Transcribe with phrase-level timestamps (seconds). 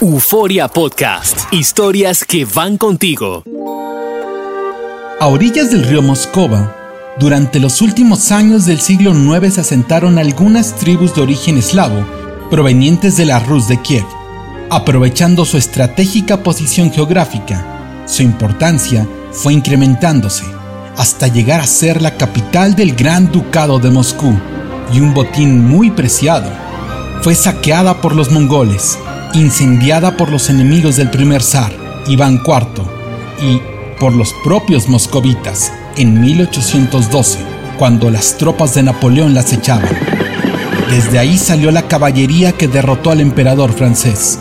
[0.00, 1.52] Euforia Podcast.
[1.52, 3.44] Historias que van contigo.
[5.20, 6.74] A orillas del río Moscova,
[7.20, 12.04] durante los últimos años del siglo IX se asentaron algunas tribus de origen eslavo
[12.50, 14.04] provenientes de la Rus de Kiev.
[14.70, 20.44] Aprovechando su estratégica posición geográfica, su importancia fue incrementándose
[20.96, 24.34] hasta llegar a ser la capital del Gran Ducado de Moscú
[24.92, 26.50] y un botín muy preciado.
[27.22, 28.98] Fue saqueada por los mongoles
[29.34, 31.72] incendiada por los enemigos del primer zar,
[32.06, 32.84] Iván IV,
[33.40, 33.60] y
[33.98, 37.38] por los propios moscovitas en 1812,
[37.78, 39.88] cuando las tropas de Napoleón las echaban.
[40.90, 44.38] Desde ahí salió la caballería que derrotó al emperador francés.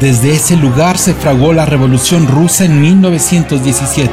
[0.00, 4.10] Desde ese lugar se fraguó la Revolución Rusa en 1917.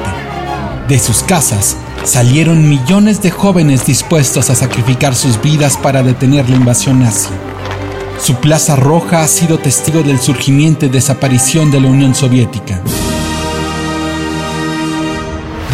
[0.88, 6.58] De sus casas salieron millones de jóvenes dispuestos a sacrificar sus vidas para detener la
[6.58, 7.30] invasión nazi.
[8.22, 12.80] Su Plaza Roja ha sido testigo del surgimiento y desaparición de la Unión Soviética.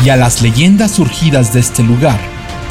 [0.05, 2.17] Y a las leyendas surgidas de este lugar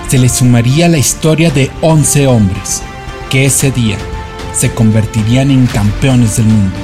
[0.09, 2.83] se le sumaría la historia de 11 hombres
[3.29, 3.99] que ese día
[4.55, 6.77] se convertirían en campeones del mundo.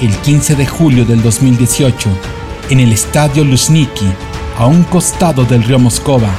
[0.00, 2.08] El 15 de julio del 2018,
[2.70, 4.06] en el estadio Luzhniki,
[4.56, 6.30] a un costado del río Moscova,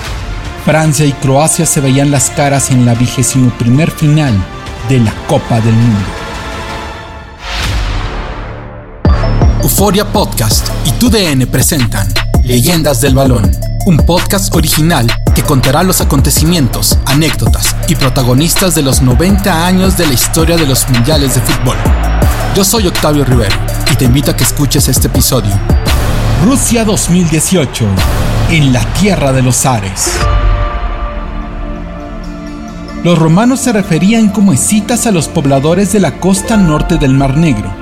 [0.66, 4.34] Francia y Croacia se veían las caras en la vigésimo primer final
[4.90, 6.06] de la Copa del Mundo.
[9.62, 12.12] Euforia Podcast y TUDN presentan
[12.44, 13.52] Leyendas del Balón,
[13.86, 15.06] un podcast original
[15.36, 20.66] que contará los acontecimientos, anécdotas y protagonistas de los 90 años de la historia de
[20.66, 21.78] los mundiales de fútbol.
[22.56, 23.56] Yo soy Octavio Rivero
[23.92, 25.52] y te invito a que escuches este episodio.
[26.44, 27.86] Rusia 2018,
[28.50, 30.14] en la Tierra de los Ares.
[33.02, 37.38] Los romanos se referían como escitas a los pobladores de la costa norte del Mar
[37.38, 37.74] Negro,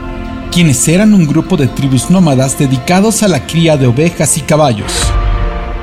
[0.51, 4.91] quienes eran un grupo de tribus nómadas dedicados a la cría de ovejas y caballos.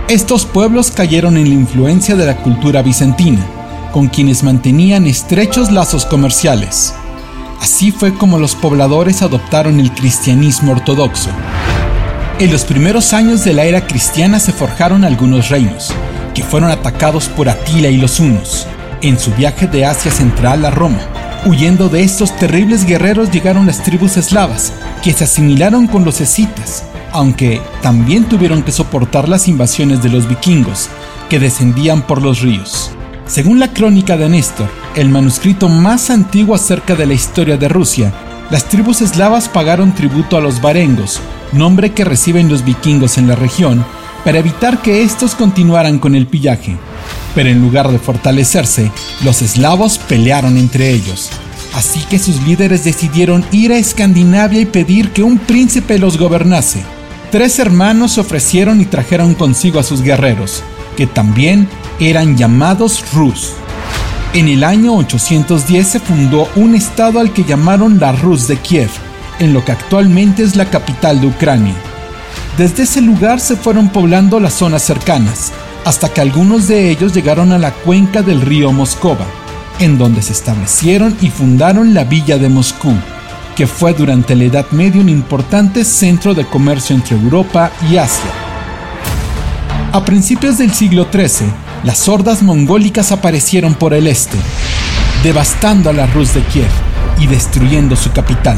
[0.07, 3.45] Estos pueblos cayeron en la influencia de la cultura bizantina,
[3.93, 6.95] con quienes mantenían estrechos lazos comerciales.
[7.61, 11.31] Así fue como los pobladores adoptaron el cristianismo ortodoxo.
[12.39, 15.93] En los primeros años de la era cristiana se forjaron algunos reinos,
[16.35, 18.69] que fueron atacados por Atila y los hunos
[19.09, 20.99] en su viaje de Asia Central a Roma.
[21.45, 24.73] Huyendo de estos terribles guerreros llegaron las tribus eslavas,
[25.03, 30.27] que se asimilaron con los escitas, aunque también tuvieron que soportar las invasiones de los
[30.27, 30.89] vikingos,
[31.29, 32.93] que descendían por los ríos.
[33.27, 38.13] Según la crónica de Néstor, el manuscrito más antiguo acerca de la historia de Rusia,
[38.51, 41.21] las tribus eslavas pagaron tributo a los varengos,
[41.53, 43.85] nombre que reciben los vikingos en la región,
[44.25, 46.79] para evitar que estos continuaran con el pillaje
[47.35, 48.91] pero en lugar de fortalecerse,
[49.23, 51.31] los eslavos pelearon entre ellos.
[51.75, 56.85] Así que sus líderes decidieron ir a Escandinavia y pedir que un príncipe los gobernase.
[57.33, 60.63] Tres hermanos ofrecieron y trajeron consigo a sus guerreros,
[60.97, 61.69] que también
[61.99, 63.55] eran llamados Rus.
[64.35, 68.91] En el año 810 se fundó un estado al que llamaron la Rus de Kiev,
[69.41, 71.75] en lo que actualmente es la capital de Ucrania.
[72.57, 75.53] Desde ese lugar se fueron poblando las zonas cercanas,
[75.85, 79.27] hasta que algunos de ellos llegaron a la cuenca del río Moscova,
[79.79, 82.95] en donde se establecieron y fundaron la villa de Moscú,
[83.55, 88.31] que fue durante la Edad Media un importante centro de comercio entre Europa y Asia.
[89.93, 91.49] A principios del siglo XIII,
[91.85, 94.39] las hordas mongólicas aparecieron por el este,
[95.23, 96.71] devastando a la Rus de Kiev
[97.21, 98.57] y destruyendo su capital.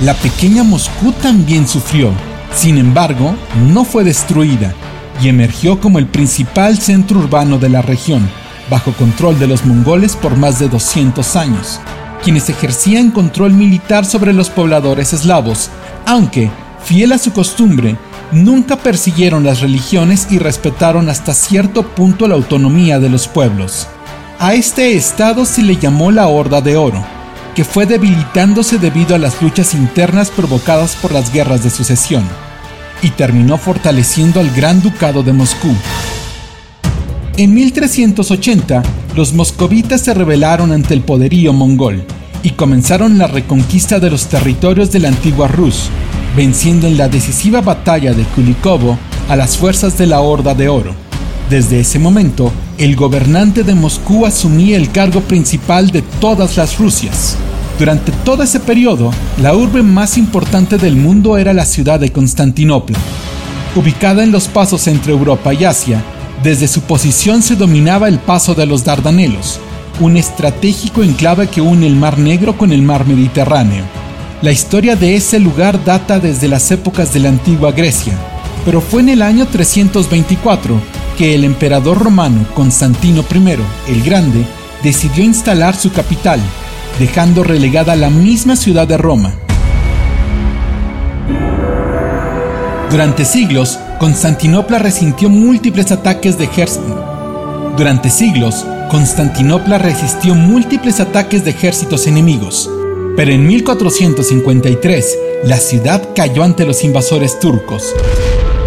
[0.00, 2.12] La pequeña Moscú también sufrió,
[2.54, 3.34] sin embargo,
[3.68, 4.74] no fue destruida
[5.22, 8.28] y emergió como el principal centro urbano de la región,
[8.70, 11.80] bajo control de los mongoles por más de 200 años,
[12.22, 15.70] quienes ejercían control militar sobre los pobladores eslavos,
[16.06, 16.50] aunque,
[16.84, 17.96] fiel a su costumbre,
[18.32, 23.86] nunca persiguieron las religiones y respetaron hasta cierto punto la autonomía de los pueblos.
[24.38, 27.04] A este estado se le llamó la Horda de Oro,
[27.54, 32.24] que fue debilitándose debido a las luchas internas provocadas por las guerras de sucesión,
[33.02, 35.74] y terminó fortaleciendo al Gran Ducado de Moscú.
[37.36, 38.82] En 1380,
[39.14, 42.02] los moscovitas se rebelaron ante el poderío mongol
[42.42, 45.90] y comenzaron la reconquista de los territorios de la antigua Rus,
[46.36, 48.98] venciendo en la decisiva batalla de Kulikovo
[49.28, 50.94] a las fuerzas de la Horda de Oro.
[51.50, 57.36] Desde ese momento, el gobernante de Moscú asumía el cargo principal de todas las Rusias.
[57.78, 59.10] Durante todo ese periodo,
[59.42, 62.98] la urbe más importante del mundo era la ciudad de Constantinopla.
[63.74, 66.02] Ubicada en los pasos entre Europa y Asia,
[66.42, 69.60] desde su posición se dominaba el paso de los Dardanelos,
[70.00, 73.84] un estratégico enclave que une el Mar Negro con el Mar Mediterráneo.
[74.40, 78.14] La historia de ese lugar data desde las épocas de la antigua Grecia,
[78.64, 80.80] pero fue en el año 324
[81.18, 84.46] que el emperador romano Constantino I el Grande
[84.82, 86.40] decidió instalar su capital,
[86.98, 89.34] dejando relegada la misma ciudad de Roma.
[92.90, 97.74] Durante siglos, Constantinopla resintió múltiples ataques de ejército.
[97.76, 102.70] Durante siglos, Constantinopla resistió múltiples ataques de ejércitos enemigos,
[103.16, 107.94] pero en 1453 la ciudad cayó ante los invasores turcos,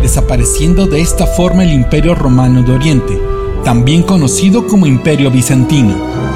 [0.02, 3.20] desapareciendo de esta forma el Imperio Romano de Oriente,
[3.64, 6.29] también conocido como Imperio Bizantino.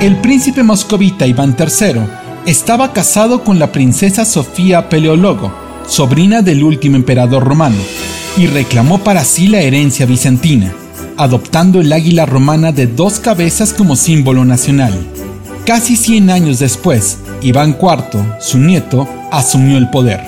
[0.00, 2.00] El príncipe moscovita Iván III
[2.46, 5.52] estaba casado con la princesa Sofía Peleólogo,
[5.86, 7.78] sobrina del último emperador romano,
[8.36, 10.72] y reclamó para sí la herencia bizantina
[11.18, 14.94] adoptando el águila romana de dos cabezas como símbolo nacional.
[15.66, 20.20] Casi 100 años después, Iván IV, su nieto, asumió el poder.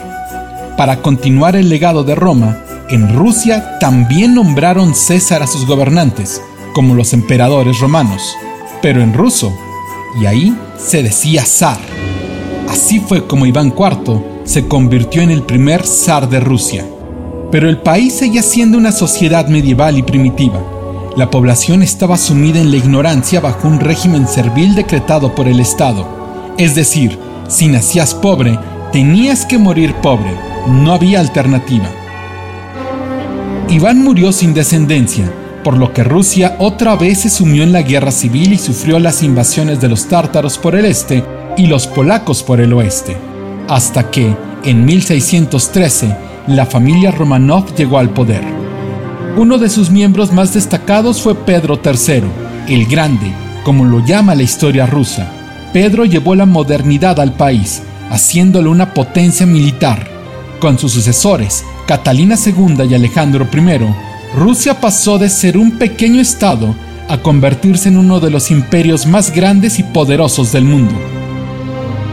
[0.76, 2.58] Para continuar el legado de Roma,
[2.90, 6.42] en Rusia también nombraron César a sus gobernantes,
[6.74, 8.34] como los emperadores romanos,
[8.82, 9.52] pero en ruso,
[10.20, 11.78] y ahí se decía zar.
[12.68, 16.84] Así fue como Iván IV se convirtió en el primer zar de Rusia.
[17.50, 20.60] Pero el país seguía siendo una sociedad medieval y primitiva
[21.16, 26.06] la población estaba sumida en la ignorancia bajo un régimen servil decretado por el Estado.
[26.56, 27.18] Es decir,
[27.48, 28.58] si nacías pobre,
[28.92, 30.32] tenías que morir pobre,
[30.68, 31.90] no había alternativa.
[33.68, 35.30] Iván murió sin descendencia,
[35.62, 39.22] por lo que Rusia otra vez se sumió en la guerra civil y sufrió las
[39.22, 41.24] invasiones de los tártaros por el este
[41.56, 43.16] y los polacos por el oeste,
[43.68, 44.34] hasta que,
[44.64, 46.16] en 1613,
[46.46, 48.42] la familia Romanov llegó al poder.
[49.36, 52.22] Uno de sus miembros más destacados fue Pedro III,
[52.68, 53.32] el Grande,
[53.64, 55.30] como lo llama la historia rusa.
[55.72, 60.08] Pedro llevó la modernidad al país, haciéndolo una potencia militar.
[60.58, 66.74] Con sus sucesores, Catalina II y Alejandro I, Rusia pasó de ser un pequeño estado
[67.08, 70.94] a convertirse en uno de los imperios más grandes y poderosos del mundo.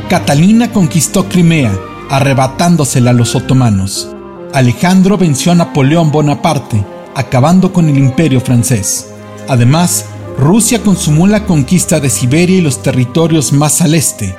[0.09, 1.77] Catalina conquistó Crimea,
[2.09, 4.09] arrebatándosela a los otomanos.
[4.53, 6.83] Alejandro venció a Napoleón Bonaparte,
[7.13, 9.09] acabando con el imperio francés.
[9.47, 10.05] Además,
[10.39, 14.35] Rusia consumó la conquista de Siberia y los territorios más al este.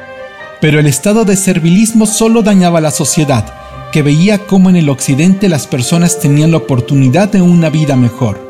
[0.60, 3.52] Pero el estado de servilismo solo dañaba a la sociedad,
[3.92, 8.46] que veía cómo en el occidente las personas tenían la oportunidad de una vida mejor.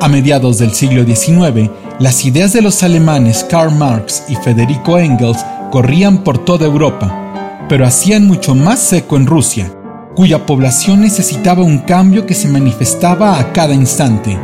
[0.00, 5.44] A mediados del siglo XIX, las ideas de los alemanes Karl Marx y Federico Engels
[5.70, 9.72] corrían por toda Europa, pero hacían mucho más seco en Rusia,
[10.14, 14.38] cuya población necesitaba un cambio que se manifestaba a cada instante.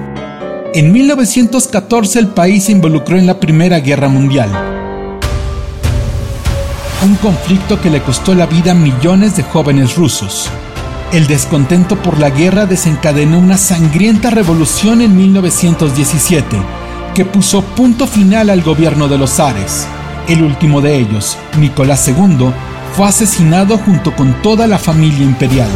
[0.74, 4.75] En 1914 el país se involucró en la Primera Guerra Mundial,
[7.04, 10.48] un conflicto que le costó la vida a millones de jóvenes rusos.
[11.12, 16.56] El descontento por la guerra desencadenó una sangrienta revolución en 1917,
[17.14, 19.86] que puso punto final al gobierno de los zares.
[20.26, 22.50] El último de ellos, Nicolás II,
[22.96, 25.70] fue asesinado junto con toda la familia imperial.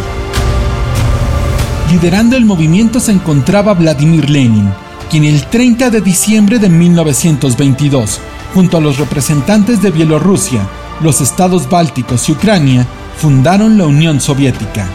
[1.90, 4.72] Liderando el movimiento se encontraba Vladimir Lenin,
[5.10, 8.20] quien el 30 de diciembre de 1922,
[8.54, 10.60] junto a los representantes de Bielorrusia,
[11.02, 14.87] los estados bálticos y Ucrania, fundaron la Unión Soviética.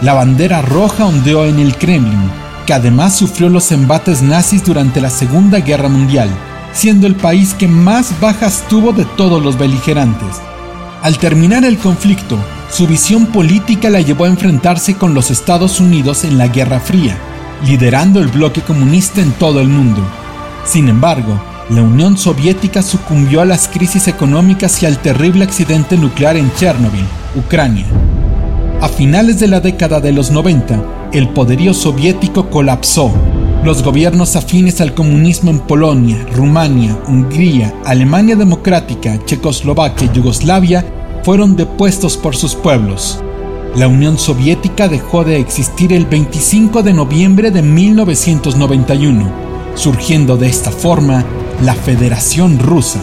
[0.00, 2.30] La bandera roja ondeó en el Kremlin,
[2.66, 6.28] que además sufrió los embates nazis durante la Segunda Guerra Mundial,
[6.72, 10.40] siendo el país que más bajas tuvo de todos los beligerantes.
[11.02, 12.38] Al terminar el conflicto,
[12.70, 17.16] su visión política la llevó a enfrentarse con los Estados Unidos en la Guerra Fría,
[17.66, 20.02] liderando el bloque comunista en todo el mundo.
[20.64, 21.38] Sin embargo,
[21.70, 27.06] la Unión Soviética sucumbió a las crisis económicas y al terrible accidente nuclear en Chernobyl,
[27.36, 27.86] Ucrania.
[28.82, 33.10] A finales de la década de los 90, el poderío soviético colapsó.
[33.64, 40.84] Los gobiernos afines al comunismo en Polonia, Rumania, Hungría, Alemania Democrática, Checoslovaquia y Yugoslavia
[41.22, 43.22] fueron depuestos por sus pueblos.
[43.74, 49.32] La Unión Soviética dejó de existir el 25 de noviembre de 1991,
[49.74, 51.24] surgiendo de esta forma
[51.62, 53.00] la Federación Rusa,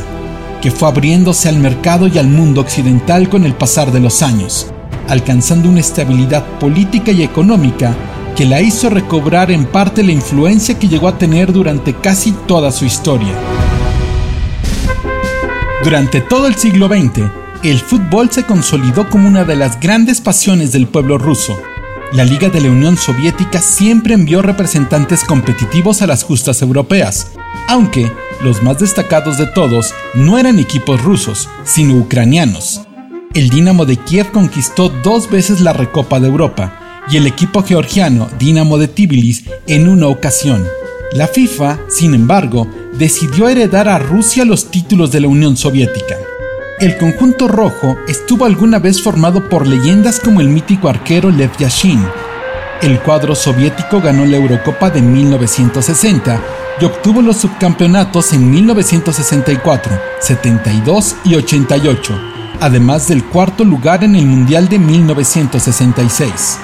[0.62, 4.68] que fue abriéndose al mercado y al mundo occidental con el pasar de los años,
[5.08, 7.96] alcanzando una estabilidad política y económica
[8.36, 12.72] que la hizo recobrar en parte la influencia que llegó a tener durante casi toda
[12.72, 13.34] su historia.
[15.84, 17.24] Durante todo el siglo XX,
[17.64, 21.58] el fútbol se consolidó como una de las grandes pasiones del pueblo ruso.
[22.14, 27.32] La Liga de la Unión Soviética siempre envió representantes competitivos a las justas europeas,
[27.68, 28.12] aunque
[28.44, 32.82] los más destacados de todos no eran equipos rusos, sino ucranianos.
[33.34, 38.30] El Dinamo de Kiev conquistó dos veces la Recopa de Europa y el equipo georgiano
[38.40, 40.68] Dinamo de Tbilisi en una ocasión.
[41.14, 46.18] La FIFA, sin embargo, decidió heredar a Rusia los títulos de la Unión Soviética.
[46.80, 52.04] El conjunto rojo estuvo alguna vez formado por leyendas como el mítico arquero Lev Yashin.
[52.82, 56.42] El cuadro soviético ganó la Eurocopa de 1960
[56.82, 62.20] y obtuvo los subcampeonatos en 1964, 72 y 88,
[62.60, 66.58] además del cuarto lugar en el Mundial de 1966.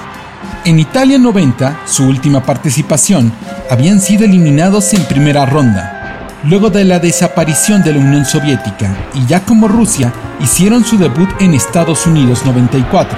[0.64, 3.32] En Italia 90, su última participación,
[3.70, 6.26] habían sido eliminados en primera ronda.
[6.44, 11.30] Luego de la desaparición de la Unión Soviética y ya como Rusia, hicieron su debut
[11.40, 13.16] en Estados Unidos 94,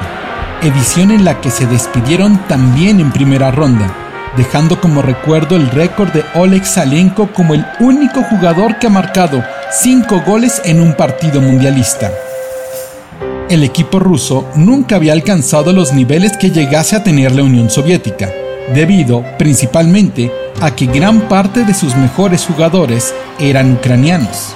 [0.63, 6.11] edición en la que se despidieron también en primera ronda, dejando como recuerdo el récord
[6.13, 11.41] de Oleg Salenko como el único jugador que ha marcado 5 goles en un partido
[11.41, 12.13] mundialista.
[13.49, 18.31] El equipo ruso nunca había alcanzado los niveles que llegase a tener la Unión Soviética,
[18.73, 24.55] debido principalmente a que gran parte de sus mejores jugadores eran ucranianos.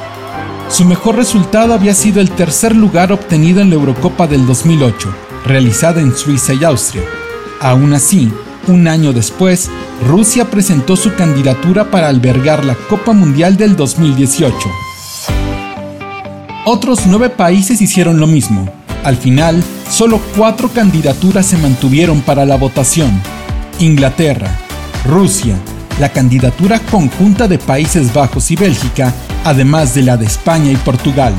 [0.69, 5.15] Su mejor resultado había sido el tercer lugar obtenido en la Eurocopa del 2008,
[5.45, 7.03] realizada en Suiza y Austria.
[7.61, 8.33] Aún así,
[8.73, 9.71] un año después,
[10.07, 14.57] Rusia presentó su candidatura para albergar la Copa Mundial del 2018.
[16.67, 18.69] Otros nueve países hicieron lo mismo.
[19.05, 23.11] Al final, solo cuatro candidaturas se mantuvieron para la votación.
[23.79, 24.59] Inglaterra,
[25.05, 25.57] Rusia,
[26.01, 29.13] la candidatura conjunta de Países Bajos y Bélgica,
[29.45, 31.35] además de la de España y Portugal.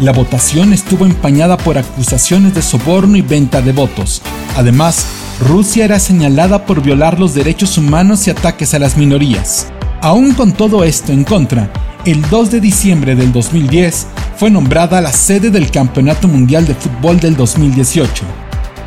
[0.00, 4.22] La votación estuvo empañada por acusaciones de soborno y venta de votos.
[4.56, 5.06] Además,
[5.40, 9.68] Rusia era señalada por violar los derechos humanos y ataques a las minorías.
[10.00, 11.70] Aún con todo esto en contra,
[12.04, 17.20] el 2 de diciembre del 2010 fue nombrada la sede del Campeonato Mundial de Fútbol
[17.20, 18.24] del 2018.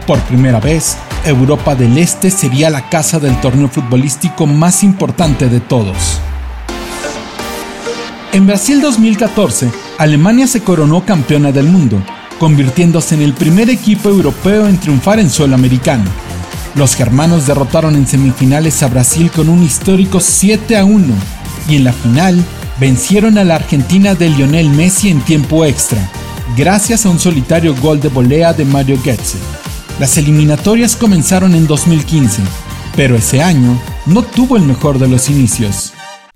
[0.06, 5.62] Por primera vez, Europa del Este sería la casa del torneo futbolístico más importante de
[5.62, 6.20] todos.
[8.34, 12.02] En Brasil 2014, Alemania se coronó campeona del mundo,
[12.40, 16.10] convirtiéndose en el primer equipo europeo en triunfar en suelo americano.
[16.76, 21.14] Los germanos derrotaron en semifinales a Brasil con un histórico 7 a 1
[21.68, 22.44] y en la final
[22.80, 26.10] vencieron a la Argentina de Lionel Messi en tiempo extra,
[26.56, 29.38] gracias a un solitario gol de volea de Mario Götze.
[30.00, 32.42] Las eliminatorias comenzaron en 2015,
[32.96, 35.94] pero ese año no tuvo el mejor de los inicios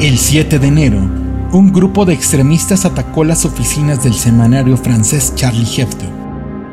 [0.00, 0.98] El 7 de enero,
[1.52, 6.10] un grupo de extremistas atacó las oficinas del semanario francés Charlie Hebdo,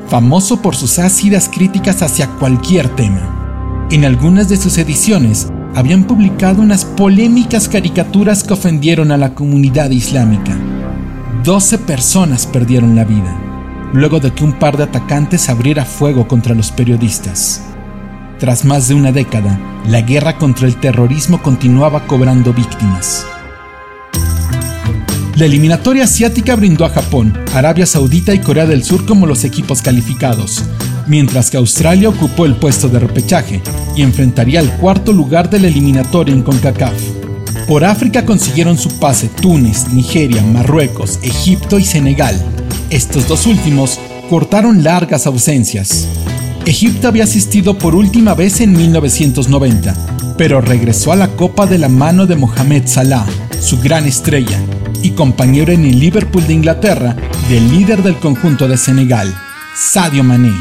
[0.08, 3.88] famoso por sus ácidas críticas hacia cualquier tema.
[3.92, 9.92] En algunas de sus ediciones habían publicado unas polémicas caricaturas que ofendieron a la comunidad
[9.92, 10.58] islámica.
[11.44, 13.38] 12 personas perdieron la vida,
[13.94, 17.64] luego de que un par de atacantes abriera fuego contra los periodistas.
[18.40, 23.26] Tras más de una década, la guerra contra el terrorismo continuaba cobrando víctimas.
[25.36, 29.82] La eliminatoria asiática brindó a Japón, Arabia Saudita y Corea del Sur como los equipos
[29.82, 30.64] calificados,
[31.06, 33.62] mientras que Australia ocupó el puesto de repechaje
[33.98, 36.94] y enfrentaría al cuarto lugar de la eliminatoria en CONCACAF.
[37.68, 42.42] Por África consiguieron su pase Túnez, Nigeria, Marruecos, Egipto y Senegal.
[42.90, 46.08] Estos dos últimos cortaron largas ausencias.
[46.70, 51.90] Egipto había asistido por última vez en 1990, pero regresó a la Copa de la
[51.90, 53.26] mano de Mohamed Salah,
[53.60, 54.62] su gran estrella,
[55.02, 57.16] y compañero en el Liverpool de Inglaterra
[57.50, 59.36] del líder del conjunto de Senegal,
[59.76, 60.54] Sadio Mané.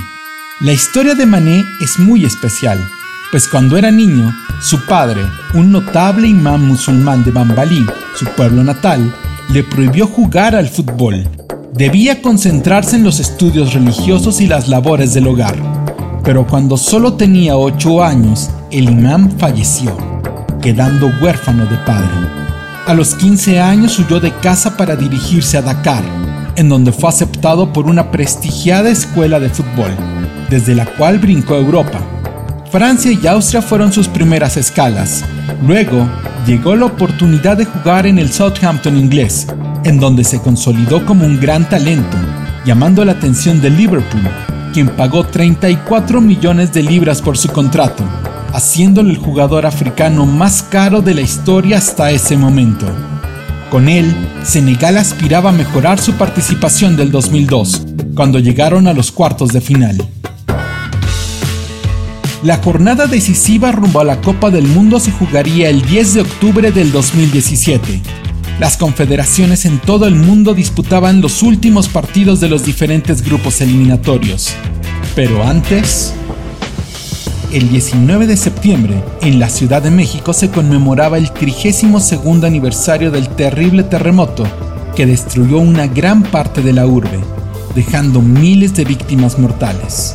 [0.60, 2.82] La historia de Mané es muy especial,
[3.30, 5.20] pues cuando era niño, su padre,
[5.52, 7.84] un notable imán musulmán de Bambalí,
[8.16, 9.14] su pueblo natal,
[9.50, 11.28] le prohibió jugar al fútbol.
[11.74, 15.77] Debía concentrarse en los estudios religiosos y las labores del hogar
[16.28, 19.96] pero cuando solo tenía 8 años, el imán falleció,
[20.60, 22.10] quedando huérfano de padre.
[22.86, 26.04] A los 15 años huyó de casa para dirigirse a Dakar,
[26.56, 29.90] en donde fue aceptado por una prestigiada escuela de fútbol,
[30.50, 31.98] desde la cual brincó a Europa.
[32.70, 35.24] Francia y Austria fueron sus primeras escalas.
[35.66, 36.06] Luego
[36.46, 39.46] llegó la oportunidad de jugar en el Southampton inglés,
[39.82, 42.18] en donde se consolidó como un gran talento,
[42.66, 44.28] llamando la atención de Liverpool,
[44.72, 48.04] quien pagó 34 millones de libras por su contrato,
[48.52, 52.86] haciéndolo el jugador africano más caro de la historia hasta ese momento.
[53.70, 57.82] Con él, Senegal aspiraba a mejorar su participación del 2002,
[58.14, 59.98] cuando llegaron a los cuartos de final.
[62.42, 66.70] La jornada decisiva rumbo a la Copa del Mundo se jugaría el 10 de octubre
[66.70, 68.00] del 2017.
[68.58, 74.52] Las confederaciones en todo el mundo disputaban los últimos partidos de los diferentes grupos eliminatorios.
[75.14, 76.12] Pero antes...
[77.52, 83.28] El 19 de septiembre, en la Ciudad de México se conmemoraba el 32 aniversario del
[83.30, 84.44] terrible terremoto
[84.94, 87.20] que destruyó una gran parte de la urbe,
[87.74, 90.14] dejando miles de víctimas mortales.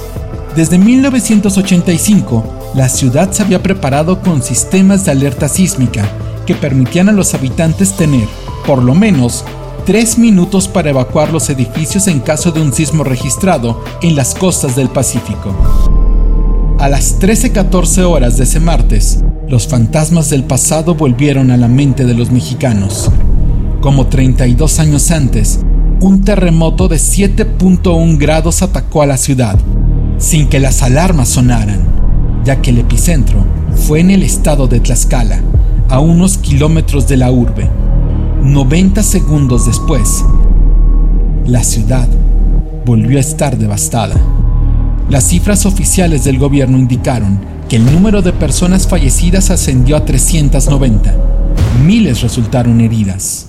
[0.55, 6.07] Desde 1985, la ciudad se había preparado con sistemas de alerta sísmica
[6.45, 8.27] que permitían a los habitantes tener,
[8.65, 9.43] por lo menos,
[9.85, 14.75] tres minutos para evacuar los edificios en caso de un sismo registrado en las costas
[14.75, 15.53] del Pacífico.
[16.79, 22.05] A las 13:14 horas de ese martes, los fantasmas del pasado volvieron a la mente
[22.05, 23.11] de los mexicanos.
[23.81, 25.59] Como 32 años antes,
[25.99, 29.57] un terremoto de 7.1 grados atacó a la ciudad,
[30.17, 31.81] sin que las alarmas sonaran,
[32.43, 35.41] ya que el epicentro fue en el estado de Tlaxcala,
[35.93, 37.69] a unos kilómetros de la urbe.
[38.41, 40.25] 90 segundos después,
[41.45, 42.07] la ciudad
[42.83, 44.15] volvió a estar devastada.
[45.07, 51.15] Las cifras oficiales del gobierno indicaron que el número de personas fallecidas ascendió a 390.
[51.85, 53.45] Miles resultaron heridas.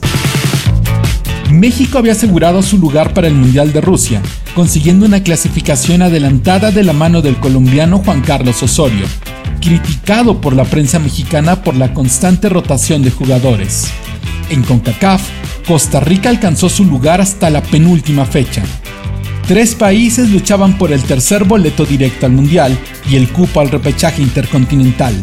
[1.50, 4.20] México había asegurado su lugar para el Mundial de Rusia,
[4.54, 9.06] consiguiendo una clasificación adelantada de la mano del colombiano Juan Carlos Osorio,
[9.64, 13.86] criticado por la prensa mexicana por la constante rotación de jugadores.
[14.50, 15.22] En CONCACAF,
[15.66, 18.62] Costa Rica alcanzó su lugar hasta la penúltima fecha.
[19.48, 24.20] Tres países luchaban por el tercer boleto directo al Mundial y el cupo al repechaje
[24.20, 25.14] intercontinental.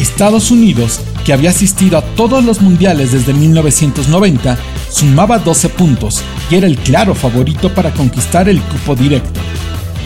[0.00, 4.56] Estados Unidos, que había asistido a todos los mundiales desde 1990,
[4.90, 9.40] sumaba 12 puntos y era el claro favorito para conquistar el cupo directo.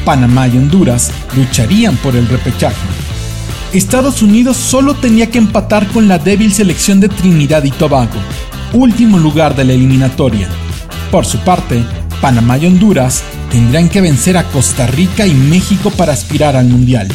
[0.04, 3.09] Panamá y Honduras lucharían por el repechaje.
[3.72, 8.18] Estados Unidos solo tenía que empatar con la débil selección de Trinidad y Tobago,
[8.72, 10.48] último lugar de la eliminatoria.
[11.12, 11.84] Por su parte,
[12.20, 17.06] Panamá y Honduras tendrán que vencer a Costa Rica y México para aspirar al Mundial.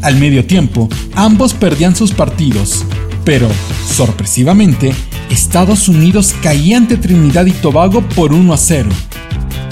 [0.00, 2.84] Al medio tiempo, ambos perdían sus partidos,
[3.24, 3.48] pero,
[3.88, 4.92] sorpresivamente,
[5.28, 8.88] Estados Unidos caía ante Trinidad y Tobago por 1 a 0.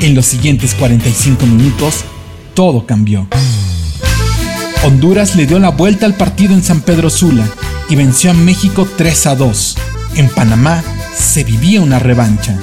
[0.00, 2.04] En los siguientes 45 minutos,
[2.54, 3.28] todo cambió.
[4.84, 7.44] Honduras le dio la vuelta al partido en San Pedro Sula
[7.90, 9.76] y venció a México 3 a 2.
[10.14, 10.84] En Panamá
[11.16, 12.56] se vivía una revancha.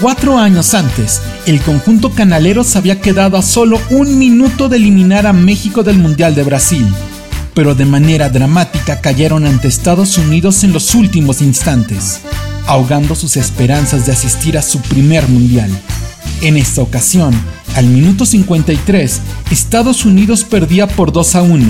[0.00, 5.24] Cuatro años antes, el conjunto canalero se había quedado a solo un minuto de eliminar
[5.24, 6.92] a México del Mundial de Brasil,
[7.54, 12.22] pero de manera dramática cayeron ante Estados Unidos en los últimos instantes,
[12.66, 15.70] ahogando sus esperanzas de asistir a su primer Mundial.
[16.40, 17.34] En esta ocasión,
[17.76, 21.64] al minuto 53, Estados Unidos perdía por 2 a 1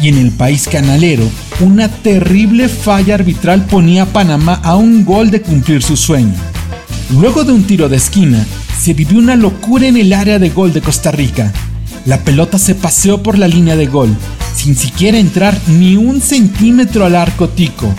[0.00, 1.28] Y en el país canalero,
[1.60, 6.34] una terrible falla arbitral ponía a Panamá a un gol de cumplir su sueño.
[7.10, 8.46] Luego de un tiro de esquina,
[8.80, 11.52] se vivió una locura en el área de gol de Costa Rica.
[12.06, 14.16] La pelota se paseó por la línea de gol,
[14.54, 17.94] sin siquiera entrar ni un centímetro al arco tico,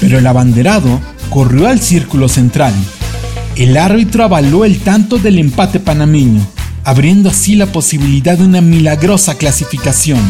[0.00, 2.74] pero el abanderado corrió al círculo central.
[3.56, 6.46] El árbitro avaló el tanto del empate panameño,
[6.84, 10.20] abriendo así la posibilidad de una milagrosa clasificación.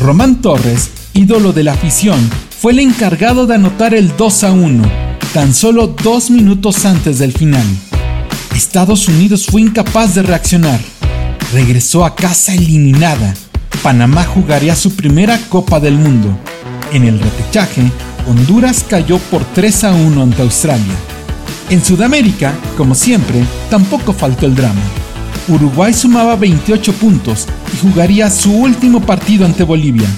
[0.00, 2.18] Román Torres, ídolo de la afición,
[2.60, 4.84] fue el encargado de anotar el 2 a 1,
[5.32, 7.64] tan solo dos minutos antes del final.
[8.54, 10.80] Estados Unidos fue incapaz de reaccionar.
[11.52, 13.34] Regresó a casa eliminada.
[13.82, 16.36] Panamá jugaría su primera Copa del Mundo.
[16.92, 17.90] En el repechaje,
[18.26, 20.94] Honduras cayó por 3 a 1 ante Australia.
[21.70, 24.80] En Sudamérica, como siempre, tampoco faltó el drama.
[25.48, 30.08] Uruguay sumaba 28 puntos y jugaría su último partido ante Bolivia.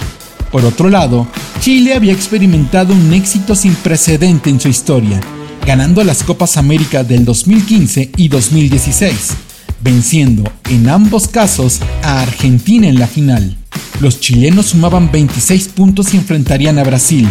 [0.53, 1.27] Por otro lado,
[1.61, 5.21] Chile había experimentado un éxito sin precedente en su historia,
[5.67, 9.31] ganando las Copas América del 2015 y 2016,
[9.81, 13.57] venciendo en ambos casos a Argentina en la final.
[14.01, 17.27] Los chilenos sumaban 26 puntos y enfrentarían a Brasil,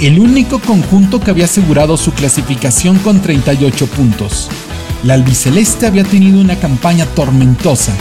[0.00, 4.48] el único conjunto que había asegurado su clasificación con 38 puntos.
[5.04, 7.92] La albiceleste había tenido una campaña tormentosa,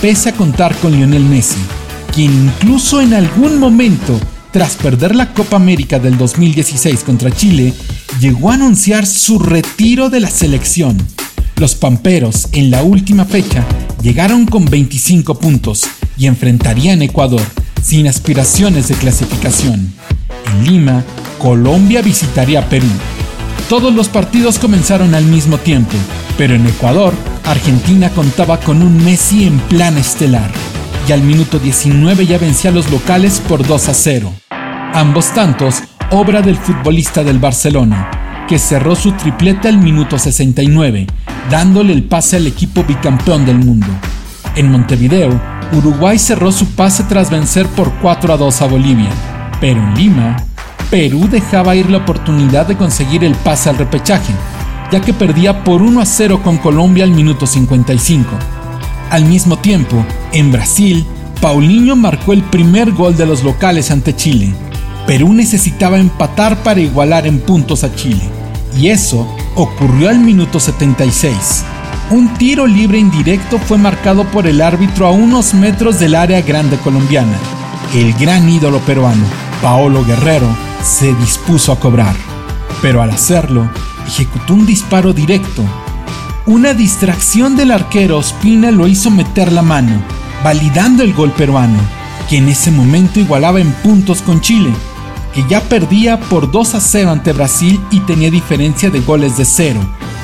[0.00, 1.58] pese a contar con Lionel Messi,
[2.14, 4.18] quien incluso en algún momento,
[4.52, 7.74] tras perder la Copa América del 2016 contra Chile,
[8.20, 10.96] llegó a anunciar su retiro de la selección.
[11.56, 13.66] Los Pamperos, en la última fecha,
[14.00, 17.42] llegaron con 25 puntos y enfrentarían a Ecuador,
[17.82, 19.92] sin aspiraciones de clasificación.
[20.46, 21.04] En Lima,
[21.38, 22.88] Colombia visitaría Perú.
[23.68, 25.96] Todos los partidos comenzaron al mismo tiempo,
[26.36, 30.50] pero en Ecuador, Argentina contaba con un Messi en plan estelar,
[31.08, 34.32] y al minuto 19 ya vencía a los locales por 2 a 0.
[34.94, 41.06] Ambos tantos, obra del futbolista del Barcelona, que cerró su tripleta al minuto 69,
[41.50, 43.88] dándole el pase al equipo bicampeón del mundo.
[44.56, 45.40] En Montevideo,
[45.72, 49.10] Uruguay cerró su pase tras vencer por 4 a 2 a Bolivia,
[49.60, 50.36] pero en Lima,
[50.90, 54.32] Perú dejaba ir la oportunidad de conseguir el pase al repechaje,
[54.90, 58.30] ya que perdía por 1 a 0 con Colombia al minuto 55.
[59.10, 61.06] Al mismo tiempo, en Brasil,
[61.42, 64.54] Paulinho marcó el primer gol de los locales ante Chile.
[65.06, 68.22] Perú necesitaba empatar para igualar en puntos a Chile,
[68.74, 71.64] y eso ocurrió al minuto 76.
[72.10, 76.78] Un tiro libre indirecto fue marcado por el árbitro a unos metros del área grande
[76.78, 77.36] colombiana.
[77.94, 79.24] El gran ídolo peruano,
[79.62, 80.48] Paolo Guerrero,
[80.82, 82.16] se dispuso a cobrar,
[82.80, 83.68] pero al hacerlo,
[84.06, 85.64] ejecutó un disparo directo.
[86.46, 90.02] Una distracción del arquero Ospina lo hizo meter la mano,
[90.42, 91.78] validando el gol peruano,
[92.28, 94.70] que en ese momento igualaba en puntos con Chile,
[95.34, 99.44] que ya perdía por 2 a 0 ante Brasil y tenía diferencia de goles de
[99.44, 99.80] cero,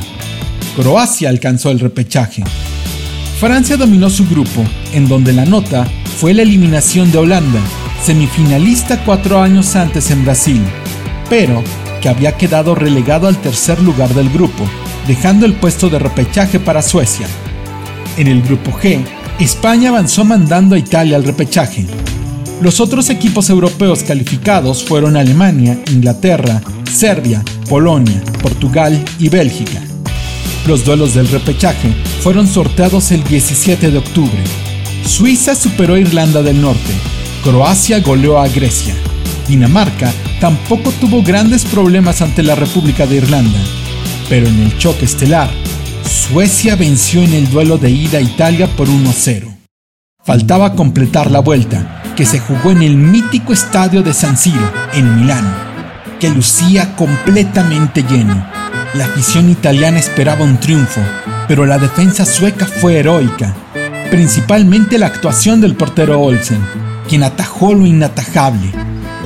[0.76, 2.43] Croacia alcanzó el repechaje.
[3.39, 7.62] Francia dominó su grupo, en donde la nota fue la eliminación de Holanda,
[8.04, 10.62] semifinalista cuatro años antes en Brasil,
[11.30, 11.63] pero
[12.02, 14.65] que había quedado relegado al tercer lugar del grupo,
[15.08, 17.28] dejando el puesto de repechaje para Suecia.
[18.18, 19.04] En el grupo G,
[19.39, 21.86] España avanzó mandando a Italia al repechaje.
[22.62, 29.82] Los otros equipos europeos calificados fueron Alemania, Inglaterra, Serbia, Polonia, Portugal y Bélgica.
[30.68, 34.44] Los duelos del repechaje fueron sorteados el 17 de octubre.
[35.06, 36.94] Suiza superó a Irlanda del Norte,
[37.44, 38.96] Croacia goleó a Grecia.
[39.48, 43.60] Dinamarca tampoco tuvo grandes problemas ante la República de Irlanda,
[44.30, 45.50] pero en el choque estelar,
[46.04, 49.54] Suecia venció en el duelo de ida a Italia por 1-0.
[50.24, 55.20] Faltaba completar la vuelta, que se jugó en el mítico estadio de San Siro, en
[55.20, 55.46] Milán,
[56.20, 58.46] que lucía completamente lleno.
[58.94, 61.02] La afición italiana esperaba un triunfo,
[61.48, 63.54] pero la defensa sueca fue heroica,
[64.10, 66.62] principalmente la actuación del portero Olsen,
[67.10, 68.72] quien atajó lo inatajable.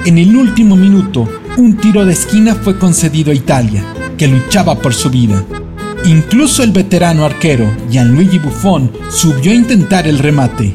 [0.06, 3.84] En el último minuto, un tiro de esquina fue concedido a Italia,
[4.18, 5.44] que luchaba por su vida.
[6.06, 10.74] Incluso el veterano arquero Gianluigi Buffon subió a intentar el remate.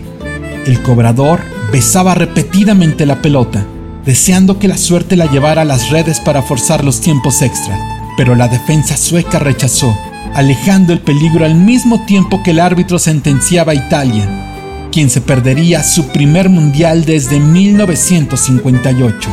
[0.66, 1.40] El cobrador
[1.72, 3.64] besaba repetidamente la pelota,
[4.04, 7.78] deseando que la suerte la llevara a las redes para forzar los tiempos extra,
[8.16, 9.96] pero la defensa sueca rechazó,
[10.34, 15.82] alejando el peligro al mismo tiempo que el árbitro sentenciaba a Italia, quien se perdería
[15.82, 19.30] su primer mundial desde 1958.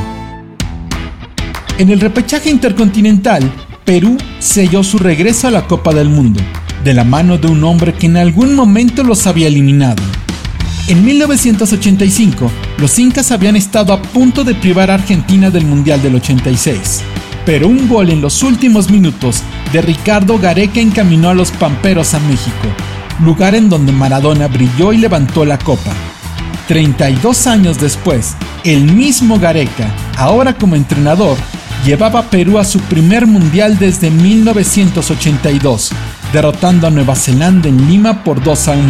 [1.77, 3.51] En el repechaje intercontinental,
[3.89, 6.39] Perú selló su regreso a la Copa del Mundo,
[6.83, 10.03] de la mano de un hombre que en algún momento los había eliminado.
[10.87, 16.13] En 1985, los incas habían estado a punto de privar a Argentina del Mundial del
[16.13, 17.01] 86,
[17.47, 19.41] pero un gol en los últimos minutos
[19.73, 22.67] de Ricardo Gareca encaminó a los Pamperos a México,
[23.25, 25.93] lugar en donde Maradona brilló y levantó la copa.
[26.67, 31.39] 32 años después, el mismo Gareca, ahora como entrenador,
[31.85, 35.91] llevaba a Perú a su primer mundial desde 1982,
[36.33, 38.89] derrotando a Nueva Zelanda en Lima por 2 a 1.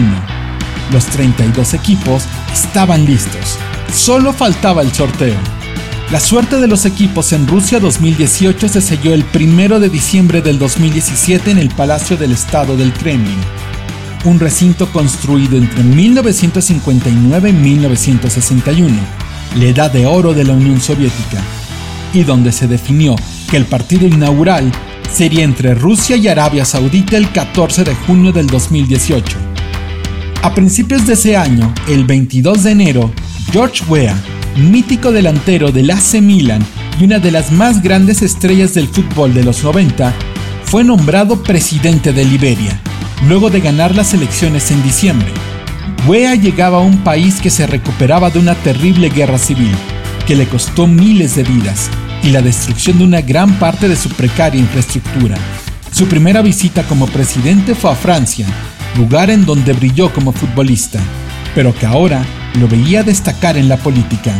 [0.92, 3.58] Los 32 equipos estaban listos,
[3.94, 5.38] solo faltaba el sorteo.
[6.12, 10.58] La suerte de los equipos en Rusia 2018 se selló el 1 de diciembre del
[10.58, 13.38] 2017 en el Palacio del Estado del Kremlin,
[14.26, 18.96] un recinto construido entre 1959 y 1961,
[19.58, 21.44] la edad de oro de la Unión Soviética
[22.14, 23.16] y donde se definió
[23.50, 24.72] que el partido inaugural
[25.12, 29.38] sería entre Rusia y Arabia Saudita el 14 de junio del 2018.
[30.42, 33.12] A principios de ese año, el 22 de enero,
[33.52, 34.16] George Weah,
[34.56, 36.66] mítico delantero del AC Milan
[37.00, 40.14] y una de las más grandes estrellas del fútbol de los 90,
[40.66, 42.80] fue nombrado presidente de Liberia,
[43.28, 45.32] luego de ganar las elecciones en diciembre.
[46.08, 49.76] Weah llegaba a un país que se recuperaba de una terrible guerra civil
[50.30, 51.90] que le costó miles de vidas
[52.22, 55.36] y la destrucción de una gran parte de su precaria infraestructura.
[55.92, 58.46] Su primera visita como presidente fue a Francia,
[58.96, 61.00] lugar en donde brilló como futbolista,
[61.56, 62.24] pero que ahora
[62.60, 64.32] lo veía destacar en la política.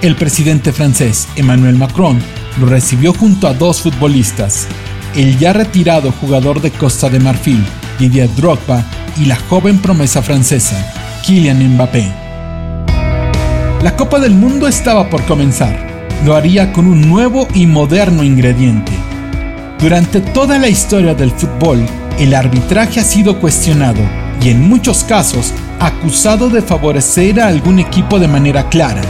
[0.00, 2.20] El presidente francés Emmanuel Macron
[2.60, 4.68] lo recibió junto a dos futbolistas,
[5.16, 7.64] el ya retirado jugador de Costa de Marfil,
[7.98, 8.84] Didier Drogba,
[9.20, 10.76] y la joven promesa francesa,
[11.24, 12.25] Kylian Mbappé.
[13.82, 15.76] La Copa del Mundo estaba por comenzar.
[16.24, 18.92] Lo haría con un nuevo y moderno ingrediente.
[19.78, 21.84] Durante toda la historia del fútbol,
[22.18, 24.00] el arbitraje ha sido cuestionado
[24.42, 29.02] y en muchos casos acusado de favorecer a algún equipo de manera clara.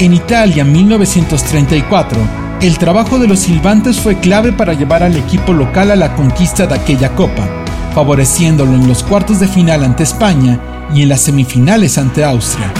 [0.00, 2.18] En Italia 1934,
[2.62, 6.66] el trabajo de los silbantes fue clave para llevar al equipo local a la conquista
[6.66, 7.48] de aquella copa,
[7.94, 10.58] favoreciéndolo en los cuartos de final ante España
[10.92, 12.72] y en las semifinales ante Austria.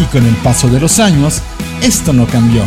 [0.00, 1.42] Y con el paso de los años,
[1.82, 2.62] esto no cambió.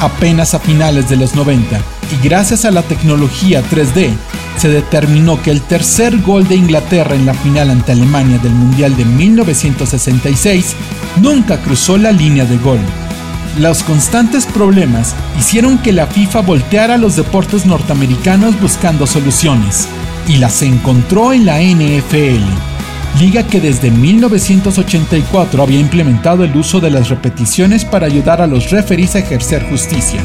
[0.00, 4.12] Apenas a finales de los 90, y gracias a la tecnología 3D,
[4.56, 8.96] se determinó que el tercer gol de Inglaterra en la final ante Alemania del Mundial
[8.96, 10.74] de 1966
[11.20, 12.80] nunca cruzó la línea de gol.
[13.58, 19.88] Los constantes problemas hicieron que la FIFA volteara a los deportes norteamericanos buscando soluciones,
[20.28, 22.69] y las encontró en la NFL
[23.18, 28.70] liga que desde 1984 había implementado el uso de las repeticiones para ayudar a los
[28.70, 30.20] referees a ejercer justicia.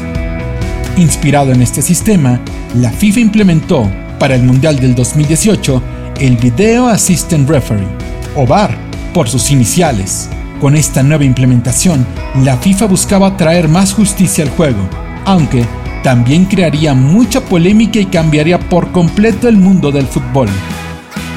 [0.97, 2.39] Inspirado en este sistema,
[2.75, 5.81] la FIFA implementó, para el Mundial del 2018,
[6.19, 7.87] el Video Assistant Referee,
[8.35, 8.77] o VAR,
[9.13, 10.29] por sus iniciales.
[10.61, 12.05] Con esta nueva implementación,
[12.43, 14.87] la FIFA buscaba traer más justicia al juego,
[15.25, 15.65] aunque
[16.01, 20.47] también crearía mucha polémica y cambiaría por completo el mundo del fútbol.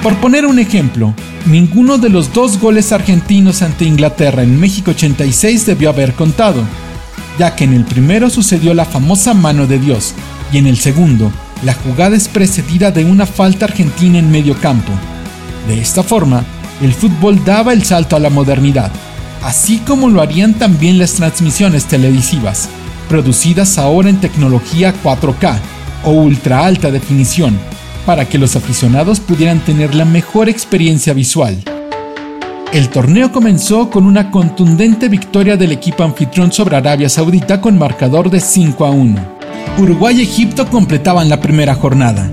[0.03, 1.15] Por poner un ejemplo,
[1.49, 6.63] ninguno de los dos goles argentinos ante Inglaterra en México 86 debió haber contado,
[7.39, 10.15] ya que en el primero sucedió la famosa mano de Dios
[10.53, 11.33] y en el segundo
[11.65, 14.93] la jugada es precedida de una falta argentina en medio campo.
[15.67, 16.45] De esta forma,
[16.83, 18.93] el fútbol daba el salto a la modernidad,
[19.43, 22.69] así como lo harían también las transmisiones televisivas,
[23.09, 25.59] producidas ahora en tecnología 4K
[26.05, 27.59] o ultra alta definición,
[28.07, 31.63] para que los aficionados pudieran tener la mejor experiencia visual.
[32.73, 38.29] El torneo comenzó con una contundente victoria del equipo anfitrión sobre Arabia Saudita con marcador
[38.29, 39.39] de 5 a 1.
[39.79, 42.31] Uruguay y Egipto completaban la primera jornada.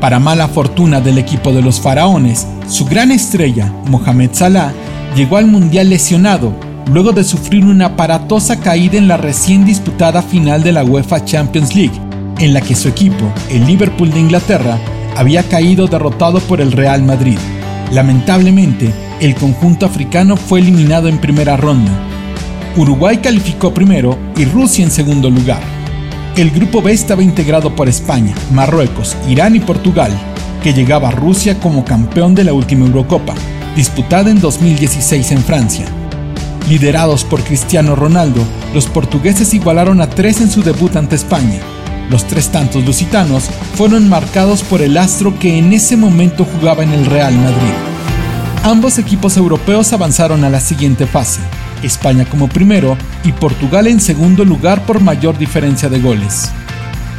[0.00, 4.72] Para mala fortuna del equipo de los faraones, su gran estrella, Mohamed Salah,
[5.16, 6.52] llegó al Mundial lesionado,
[6.92, 11.74] luego de sufrir una aparatosa caída en la recién disputada final de la UEFA Champions
[11.74, 11.98] League,
[12.38, 14.78] en la que su equipo, el Liverpool de Inglaterra,
[15.18, 17.38] había caído derrotado por el Real Madrid.
[17.90, 21.90] Lamentablemente, el conjunto africano fue eliminado en primera ronda.
[22.76, 25.60] Uruguay calificó primero y Rusia en segundo lugar.
[26.36, 30.12] El grupo B estaba integrado por España, Marruecos, Irán y Portugal,
[30.62, 33.34] que llegaba a Rusia como campeón de la última Eurocopa,
[33.74, 35.86] disputada en 2016 en Francia.
[36.68, 41.58] Liderados por Cristiano Ronaldo, los portugueses igualaron a tres en su debut ante España.
[42.10, 46.92] Los tres tantos lusitanos fueron marcados por el astro que en ese momento jugaba en
[46.92, 47.74] el Real Madrid.
[48.64, 51.40] Ambos equipos europeos avanzaron a la siguiente fase,
[51.82, 56.50] España como primero y Portugal en segundo lugar por mayor diferencia de goles.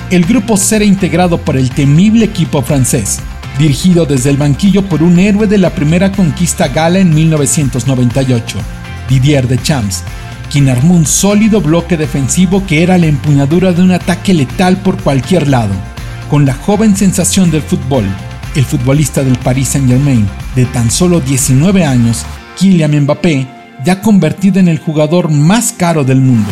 [0.09, 3.19] El grupo será integrado por el temible equipo francés,
[3.59, 8.57] dirigido desde el banquillo por un héroe de la primera conquista gala en 1998,
[9.07, 10.03] Didier Deschamps,
[10.49, 15.01] quien armó un sólido bloque defensivo que era la empuñadura de un ataque letal por
[15.01, 15.73] cualquier lado.
[16.29, 18.05] Con la joven sensación del fútbol,
[18.55, 22.25] el futbolista del Paris Saint-Germain, de tan solo 19 años,
[22.57, 23.47] Kylian Mbappé,
[23.85, 26.49] ya convertido en el jugador más caro del mundo.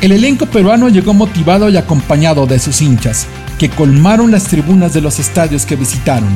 [0.00, 3.26] El elenco peruano llegó motivado y acompañado de sus hinchas,
[3.58, 6.28] que colmaron las tribunas de los estadios que visitaron,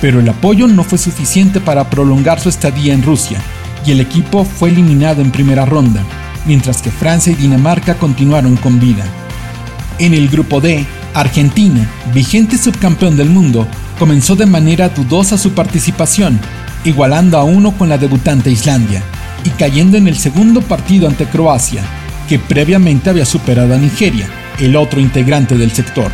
[0.00, 3.40] pero el apoyo no fue suficiente para prolongar su estadía en Rusia,
[3.88, 6.02] y el equipo fue eliminado en primera ronda,
[6.44, 9.02] mientras que Francia y Dinamarca continuaron con vida.
[9.98, 13.66] En el grupo D, Argentina, vigente subcampeón del mundo,
[13.98, 16.38] comenzó de manera dudosa su participación,
[16.84, 19.02] igualando a uno con la debutante Islandia,
[19.42, 21.82] y cayendo en el segundo partido ante Croacia,
[22.28, 26.12] que previamente había superado a Nigeria, el otro integrante del sector.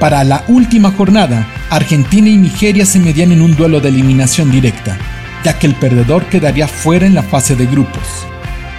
[0.00, 4.96] Para la última jornada, Argentina y Nigeria se medían en un duelo de eliminación directa,
[5.46, 8.26] ya que el perdedor quedaría fuera en la fase de grupos.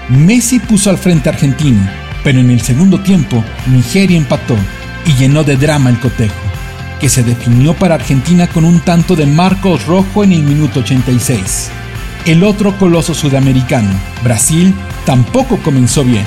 [0.10, 1.94] Messi puso al frente a Argentina,
[2.26, 4.58] pero en el segundo tiempo Nigeria empató
[5.06, 6.36] y llenó de drama el cotejo,
[7.00, 11.70] que se definió para Argentina con un tanto de Marcos Rojo en el minuto 86.
[12.26, 14.76] El otro coloso sudamericano, Brasil,
[15.06, 16.26] tampoco comenzó bien.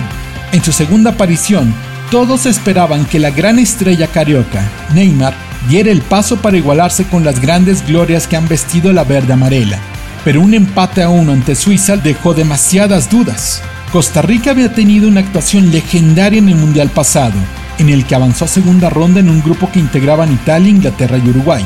[0.53, 1.75] En su segunda aparición,
[2.11, 5.35] todos esperaban que la gran estrella carioca, Neymar,
[5.69, 9.79] diera el paso para igualarse con las grandes glorias que han vestido la verde amarela,
[10.25, 13.63] pero un empate a uno ante Suiza dejó demasiadas dudas.
[13.93, 17.35] Costa Rica había tenido una actuación legendaria en el Mundial pasado,
[17.79, 21.29] en el que avanzó a segunda ronda en un grupo que integraban Italia, Inglaterra y
[21.29, 21.65] Uruguay,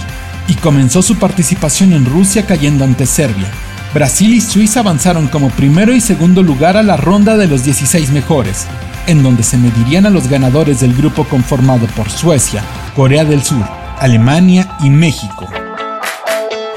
[0.49, 3.49] y comenzó su participación en Rusia cayendo ante Serbia.
[3.93, 8.11] Brasil y Suiza avanzaron como primero y segundo lugar a la ronda de los 16
[8.11, 8.67] mejores,
[9.07, 12.63] en donde se medirían a los ganadores del grupo conformado por Suecia,
[12.97, 13.65] Corea del Sur,
[13.99, 15.64] Alemania y México.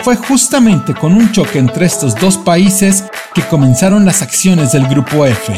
[0.07, 3.03] Fue justamente con un choque entre estos dos países
[3.35, 5.53] que comenzaron las acciones del grupo F.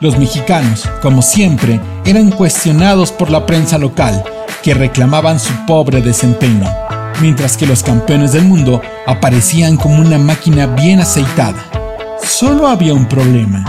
[0.00, 4.24] Los mexicanos, como siempre, eran cuestionados por la prensa local,
[4.62, 6.66] que reclamaban su pobre desempeño,
[7.20, 11.62] mientras que los campeones del mundo aparecían como una máquina bien aceitada.
[12.24, 13.66] Solo había un problema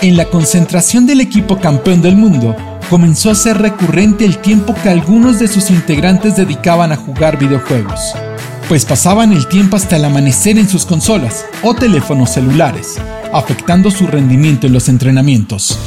[0.00, 2.56] en la concentración del equipo campeón del mundo,
[2.88, 8.14] comenzó a ser recurrente el tiempo que algunos de sus integrantes dedicaban a jugar videojuegos,
[8.68, 12.96] pues pasaban el tiempo hasta el amanecer en sus consolas o teléfonos celulares,
[13.32, 15.78] afectando su rendimiento en los entrenamientos.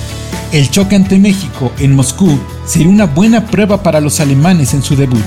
[0.51, 4.95] El choque ante México en Moscú sería una buena prueba para los alemanes en su
[4.95, 5.25] debut.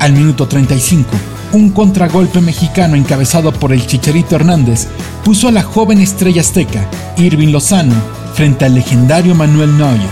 [0.00, 1.08] Al minuto 35,
[1.52, 4.88] un contragolpe mexicano encabezado por el Chicharito Hernández
[5.24, 7.94] puso a la joven estrella azteca, Irving Lozano,
[8.34, 10.08] frente al legendario Manuel Neuer,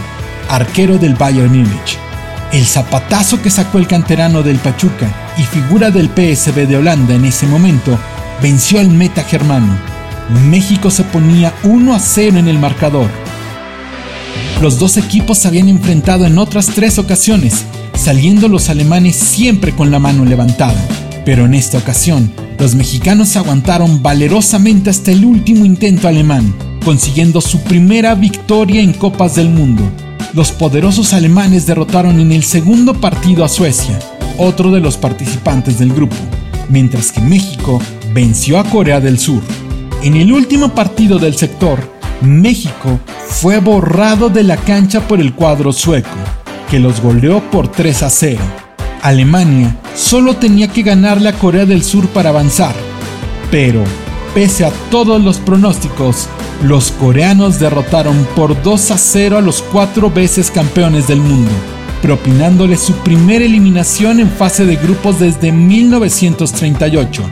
[0.48, 2.08] arquero del Bayern Múnich.
[2.53, 7.27] El zapatazo que sacó el canterano del Pachuca y figura del PSB de Holanda en
[7.27, 7.99] ese momento
[8.43, 9.79] venció al meta germano.
[10.49, 13.09] México se ponía 1 a 0 en el marcador.
[14.63, 19.91] Los dos equipos se habían enfrentado en otras tres ocasiones, saliendo los alemanes siempre con
[19.91, 20.83] la mano levantada.
[21.27, 27.61] Pero en esta ocasión, los mexicanos aguantaron valerosamente hasta el último intento alemán, consiguiendo su
[27.61, 29.85] primera victoria en Copas del Mundo.
[30.35, 33.99] Los poderosos alemanes derrotaron en el segundo partido a Suecia,
[34.37, 36.17] otro de los participantes del grupo,
[36.69, 37.81] mientras que México
[38.12, 39.43] venció a Corea del Sur.
[40.03, 41.81] En el último partido del sector,
[42.21, 46.09] México fue borrado de la cancha por el cuadro sueco,
[46.71, 48.38] que los goleó por 3 a 0.
[49.00, 52.75] Alemania solo tenía que ganarle a Corea del Sur para avanzar.
[53.50, 53.83] Pero,
[54.39, 56.29] pese a todos los pronósticos,
[56.63, 61.51] los coreanos derrotaron por 2 a 0 a los cuatro veces campeones del mundo,
[62.03, 67.25] propinándole su primera eliminación en fase de grupos desde 1938,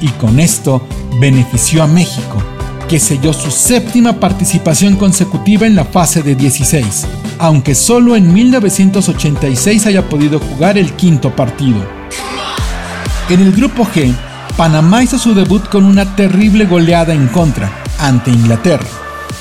[0.00, 0.88] y con esto
[1.20, 2.42] benefició a México,
[2.88, 7.04] que selló su séptima participación consecutiva en la fase de 16,
[7.40, 11.86] aunque solo en 1986 haya podido jugar el quinto partido.
[13.28, 14.14] En el grupo G,
[14.56, 18.86] Panamá hizo su debut con una terrible goleada en contra ante Inglaterra,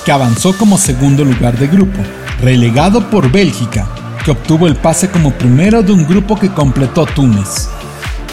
[0.03, 1.99] que avanzó como segundo lugar de grupo,
[2.41, 3.88] relegado por Bélgica,
[4.26, 7.70] que obtuvo el pase como primero de un grupo que completó Túnez.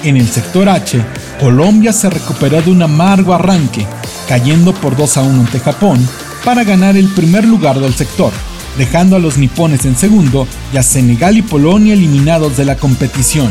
[0.04, 0.98] En el sector H,
[1.38, 3.86] Colombia se recuperó de un amargo arranque,
[4.26, 6.08] cayendo por 2 a 1 ante Japón
[6.46, 8.32] para ganar el primer lugar del sector,
[8.78, 13.50] dejando a los nipones en segundo y a Senegal y Polonia eliminados de la competición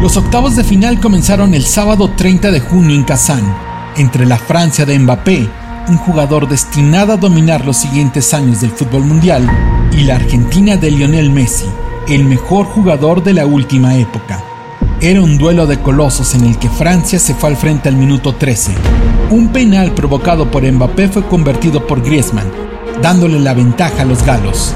[0.00, 3.42] Los octavos de final comenzaron el sábado 30 de junio en Kazán,
[3.96, 5.48] entre la Francia de Mbappé,
[5.88, 9.44] un jugador destinado a dominar los siguientes años del fútbol mundial,
[9.90, 11.66] y la Argentina de Lionel Messi,
[12.06, 14.40] el mejor jugador de la última época.
[15.00, 18.36] Era un duelo de colosos en el que Francia se fue al frente al minuto
[18.36, 18.74] 13.
[19.30, 22.50] Un penal provocado por Mbappé fue convertido por Griezmann,
[23.02, 24.74] dándole la ventaja a los galos.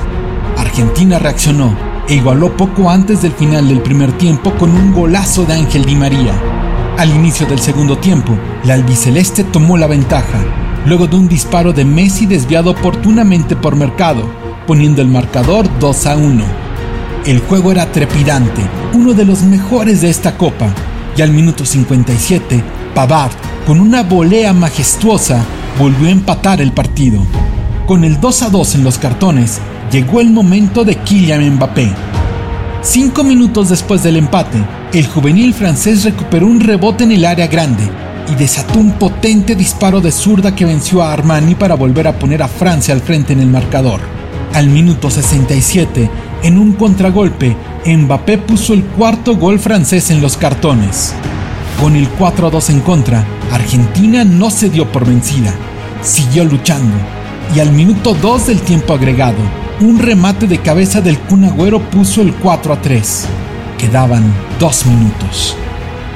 [0.58, 5.54] Argentina reaccionó e igualó poco antes del final del primer tiempo con un golazo de
[5.54, 6.32] Ángel Di María.
[6.98, 10.38] Al inicio del segundo tiempo, la albiceleste tomó la ventaja,
[10.86, 14.28] luego de un disparo de Messi desviado oportunamente por Mercado,
[14.66, 16.44] poniendo el marcador 2 a 1.
[17.26, 20.68] El juego era trepidante, uno de los mejores de esta copa,
[21.16, 22.62] y al minuto 57,
[22.94, 23.32] Pavard,
[23.66, 25.44] con una volea majestuosa,
[25.78, 27.24] volvió a empatar el partido.
[27.86, 29.60] Con el 2 a 2 en los cartones,
[29.92, 31.92] llegó el momento de Kylian Mbappé.
[32.80, 34.58] Cinco minutos después del empate,
[34.94, 37.84] el juvenil francés recuperó un rebote en el área grande
[38.32, 42.42] y desató un potente disparo de zurda que venció a Armani para volver a poner
[42.42, 44.00] a Francia al frente en el marcador.
[44.54, 46.10] Al minuto 67,
[46.42, 51.14] en un contragolpe, Mbappé puso el cuarto gol francés en los cartones.
[51.80, 55.52] Con el 4 2 en contra, Argentina no se dio por vencida,
[56.02, 56.96] siguió luchando
[57.54, 62.22] y al minuto 2 del tiempo agregado, un remate de cabeza del Kun Agüero puso
[62.22, 63.26] el 4 a 3.
[63.78, 64.22] Quedaban
[64.60, 65.56] dos minutos.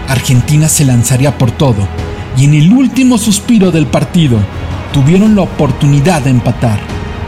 [0.08, 1.86] Argentina se lanzaría por todo
[2.36, 4.38] y en el último suspiro del partido
[4.92, 6.78] tuvieron la oportunidad de empatar,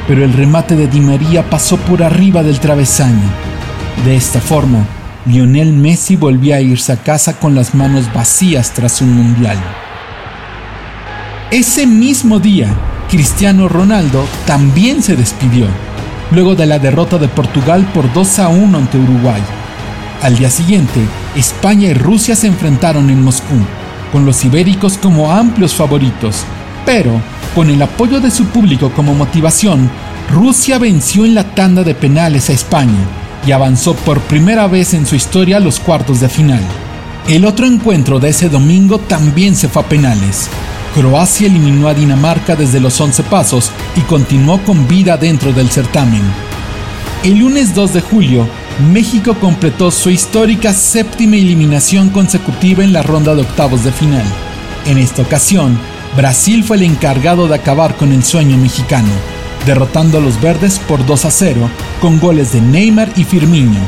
[0.06, 3.28] pero el remate de Di María pasó por arriba del travesaño.
[4.04, 4.86] De esta forma,
[5.26, 9.58] Lionel Messi volvía a irse a casa con las manos vacías tras un mundial.
[11.50, 12.68] Ese mismo día,
[13.10, 15.66] Cristiano Ronaldo también se despidió
[16.30, 19.42] luego de la derrota de Portugal por 2 a 1 ante Uruguay.
[20.22, 21.00] Al día siguiente,
[21.36, 23.56] España y Rusia se enfrentaron en Moscú,
[24.12, 26.44] con los ibéricos como amplios favoritos,
[26.84, 27.20] pero,
[27.54, 29.90] con el apoyo de su público como motivación,
[30.30, 33.06] Rusia venció en la tanda de penales a España
[33.46, 36.62] y avanzó por primera vez en su historia a los cuartos de final.
[37.28, 40.48] El otro encuentro de ese domingo también se fue a penales,
[40.98, 46.24] Croacia eliminó a Dinamarca desde los 11 pasos y continuó con vida dentro del certamen.
[47.22, 48.48] El lunes 2 de julio,
[48.92, 54.24] México completó su histórica séptima eliminación consecutiva en la ronda de octavos de final.
[54.86, 55.78] En esta ocasión,
[56.16, 59.12] Brasil fue el encargado de acabar con el sueño mexicano,
[59.66, 61.70] derrotando a los verdes por 2 a 0
[62.00, 63.78] con goles de Neymar y Firmino.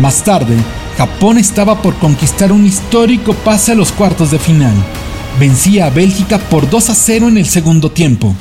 [0.00, 0.56] Más tarde,
[0.98, 4.74] Japón estaba por conquistar un histórico pase a los cuartos de final,
[5.38, 8.34] vencía a Bélgica por 2 a 0 en el segundo tiempo,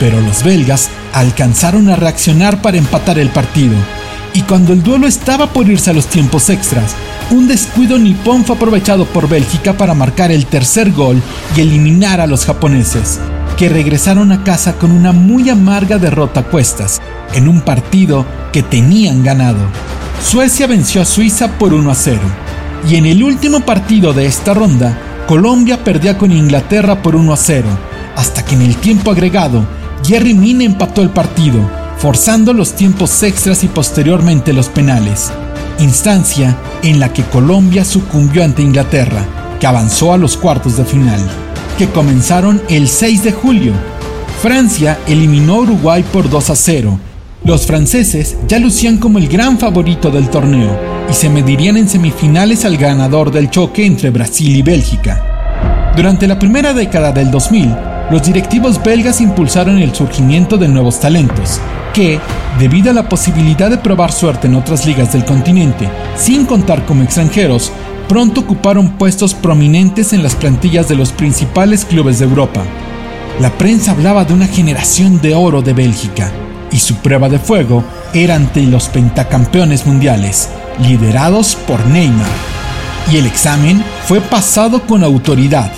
[0.00, 3.76] pero los belgas alcanzaron a reaccionar para empatar el partido,
[4.32, 6.94] y cuando el duelo estaba por irse a los tiempos extras,
[7.30, 11.22] un descuido nipón fue aprovechado por Bélgica para marcar el tercer gol
[11.56, 13.20] y eliminar a los japoneses,
[13.56, 17.00] que regresaron a casa con una muy amarga derrota a cuestas,
[17.32, 19.60] en un partido que tenían ganado.
[20.22, 22.20] Suecia venció a Suiza por 1 a 0,
[22.90, 27.36] y en el último partido de esta ronda, Colombia perdía con Inglaterra por 1 a
[27.36, 27.66] 0,
[28.14, 29.64] hasta que en el tiempo agregado,
[30.04, 31.60] Jerry Mina empató el partido,
[31.96, 35.32] forzando los tiempos extras y posteriormente los penales.
[35.78, 39.24] instancia en la que Colombia sucumbió ante Inglaterra,
[39.58, 41.20] que avanzó a los cuartos de final,
[41.78, 43.72] que comenzaron el 6 de julio.
[44.42, 46.98] Francia eliminó a Uruguay por 2 a 0.
[47.44, 50.80] Los franceses ya lucían como el gran favorito del torneo
[51.10, 55.92] y se medirían en semifinales al ganador del choque entre Brasil y Bélgica.
[55.94, 57.76] Durante la primera década del 2000,
[58.10, 61.60] los directivos belgas impulsaron el surgimiento de nuevos talentos,
[61.92, 62.18] que,
[62.58, 65.86] debido a la posibilidad de probar suerte en otras ligas del continente
[66.16, 67.70] sin contar como extranjeros,
[68.08, 72.62] pronto ocuparon puestos prominentes en las plantillas de los principales clubes de Europa.
[73.38, 76.32] La prensa hablaba de una generación de oro de Bélgica,
[76.74, 80.50] y su prueba de fuego era ante los pentacampeones mundiales,
[80.80, 82.26] liderados por Neymar.
[83.10, 85.70] Y el examen fue pasado con autoridad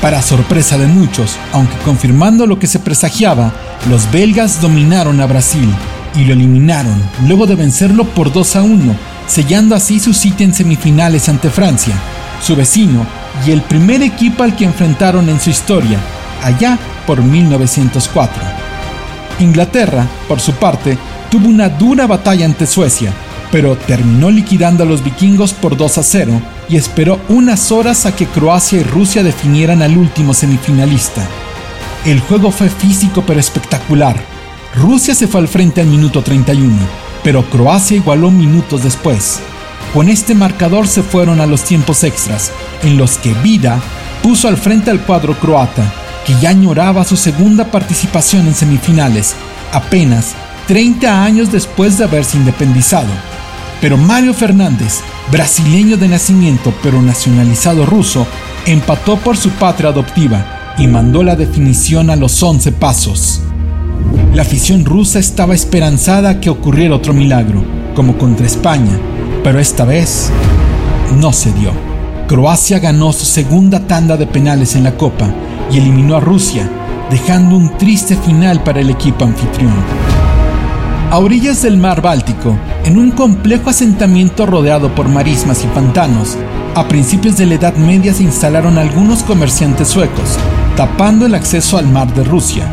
[0.00, 3.52] para sorpresa de muchos, aunque confirmando lo que se presagiaba,
[3.90, 5.68] los belgas dominaron a Brasil
[6.14, 10.54] y lo eliminaron luego de vencerlo por 2 a 1, sellando así su sitio en
[10.54, 11.94] semifinales ante Francia,
[12.42, 13.04] su vecino
[13.46, 15.98] y el primer equipo al que enfrentaron en su historia,
[16.42, 18.69] allá por 1904.
[19.40, 20.96] Inglaterra, por su parte,
[21.30, 23.12] tuvo una dura batalla ante Suecia,
[23.50, 28.14] pero terminó liquidando a los vikingos por 2 a 0 y esperó unas horas a
[28.14, 31.26] que Croacia y Rusia definieran al último semifinalista.
[32.04, 34.16] El juego fue físico pero espectacular.
[34.74, 36.76] Rusia se fue al frente al minuto 31,
[37.24, 39.40] pero Croacia igualó minutos después.
[39.92, 42.52] Con este marcador se fueron a los tiempos extras,
[42.84, 43.80] en los que Vida
[44.22, 45.92] puso al frente al cuadro croata,
[46.26, 49.34] que ya añoraba su segunda participación en semifinales,
[49.72, 50.34] apenas
[50.66, 53.08] 30 años después de haberse independizado.
[53.80, 55.00] Pero Mario Fernández,
[55.32, 58.26] brasileño de nacimiento pero nacionalizado ruso,
[58.66, 63.40] empató por su patria adoptiva y mandó la definición a los 11 pasos.
[64.34, 67.64] La afición rusa estaba esperanzada que ocurriera otro milagro,
[67.94, 68.98] como contra España,
[69.42, 70.30] pero esta vez
[71.16, 71.72] no se dio.
[72.28, 75.34] Croacia ganó su segunda tanda de penales en la Copa
[75.72, 76.68] y eliminó a Rusia,
[77.10, 79.74] dejando un triste final para el equipo anfitrión.
[81.10, 86.36] A orillas del mar Báltico, en un complejo asentamiento rodeado por marismas y pantanos,
[86.74, 90.38] a principios de la Edad Media se instalaron algunos comerciantes suecos,
[90.76, 92.64] tapando el acceso al mar de Rusia,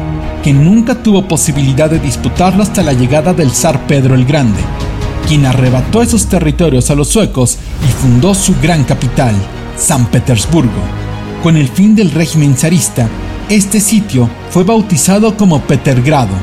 [0.43, 4.61] que nunca tuvo posibilidad de disputarlo hasta la llegada del zar Pedro el Grande,
[5.27, 9.33] quien arrebató esos territorios a los suecos y fundó su gran capital,
[9.75, 11.06] San Petersburgo.
[11.43, 13.07] Con el fin del régimen zarista,
[13.49, 16.33] este sitio fue bautizado como Petergrado,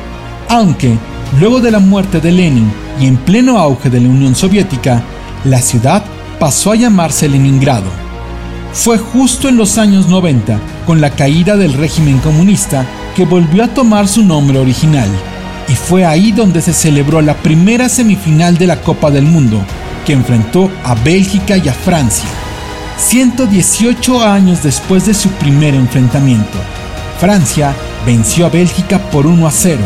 [0.48, 0.96] aunque
[1.40, 2.70] Luego de la muerte de Lenin
[3.00, 5.02] y en pleno auge de la Unión Soviética,
[5.44, 6.04] la ciudad
[6.38, 7.90] pasó a llamarse Leningrado.
[8.72, 12.86] Fue justo en los años 90, con la caída del régimen comunista,
[13.16, 15.08] que volvió a tomar su nombre original,
[15.68, 19.60] y fue ahí donde se celebró la primera semifinal de la Copa del Mundo,
[20.06, 22.28] que enfrentó a Bélgica y a Francia.
[22.96, 26.58] 118 años después de su primer enfrentamiento,
[27.18, 27.74] Francia
[28.06, 29.80] venció a Bélgica por 1 a 0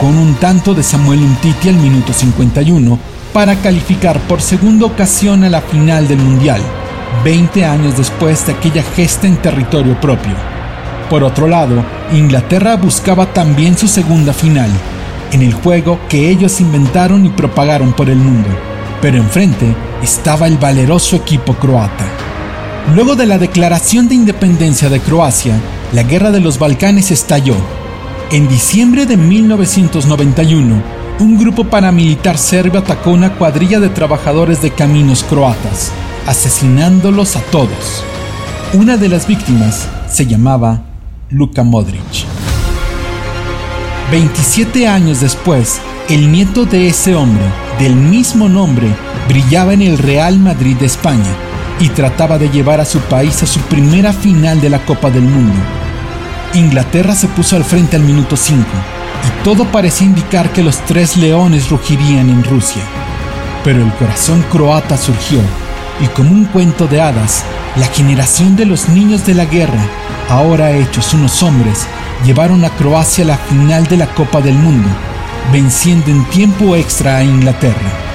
[0.00, 2.98] con un tanto de Samuel Umtiti al minuto 51
[3.32, 6.60] para calificar por segunda ocasión a la final del Mundial,
[7.24, 10.34] 20 años después de aquella gesta en territorio propio.
[11.08, 14.70] Por otro lado, Inglaterra buscaba también su segunda final,
[15.30, 18.48] en el juego que ellos inventaron y propagaron por el mundo,
[19.00, 22.21] pero enfrente estaba el valeroso equipo croata.
[22.94, 25.58] Luego de la declaración de independencia de Croacia,
[25.92, 27.56] la guerra de los Balcanes estalló
[28.32, 30.82] en diciembre de 1991,
[31.20, 35.92] un grupo paramilitar serbio atacó una cuadrilla de trabajadores de caminos croatas,
[36.26, 38.02] asesinándolos a todos.
[38.72, 40.80] Una de las víctimas se llamaba
[41.28, 42.24] Luka Modric.
[44.10, 47.44] 27 años después, el nieto de ese hombre,
[47.78, 48.88] del mismo nombre,
[49.28, 51.36] brillaba en el Real Madrid de España
[51.82, 55.24] y trataba de llevar a su país a su primera final de la Copa del
[55.24, 55.60] Mundo
[56.54, 58.62] Inglaterra se puso al frente al minuto 5
[59.24, 62.82] y todo parecía indicar que los tres leones rugirían en Rusia.
[63.64, 65.40] Pero el corazón croata surgió
[66.00, 67.44] y como un cuento de hadas,
[67.76, 69.82] la generación de los niños de la guerra,
[70.28, 71.86] ahora hechos unos hombres,
[72.24, 74.88] llevaron a Croacia a la final de la Copa del Mundo,
[75.52, 78.11] venciendo en tiempo extra a Inglaterra.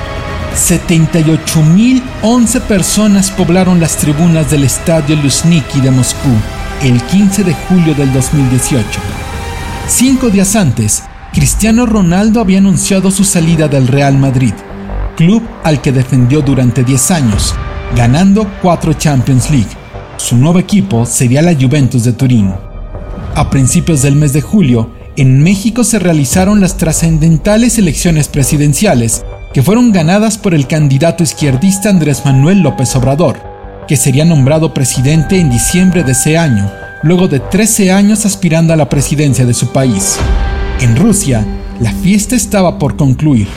[0.57, 6.29] 78.011 personas poblaron las tribunas del estadio Luzhniki de Moscú
[6.83, 8.99] el 15 de julio del 2018.
[9.87, 14.53] Cinco días antes, Cristiano Ronaldo había anunciado su salida del Real Madrid,
[15.15, 17.53] club al que defendió durante 10 años,
[17.95, 19.69] ganando cuatro Champions League.
[20.17, 22.53] Su nuevo equipo sería la Juventus de Turín.
[23.35, 29.23] A principios del mes de julio, en México se realizaron las trascendentales elecciones presidenciales
[29.61, 33.39] fueron ganadas por el candidato izquierdista Andrés Manuel López Obrador,
[33.87, 36.69] que sería nombrado presidente en diciembre de ese año,
[37.01, 40.17] luego de 13 años aspirando a la presidencia de su país.
[40.81, 41.45] En Rusia,
[41.79, 43.47] la fiesta estaba por concluir,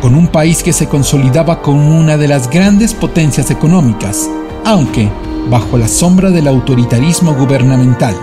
[0.00, 4.30] con un país que se consolidaba como una de las grandes potencias económicas,
[4.64, 5.10] aunque
[5.50, 8.14] bajo la sombra del autoritarismo gubernamental.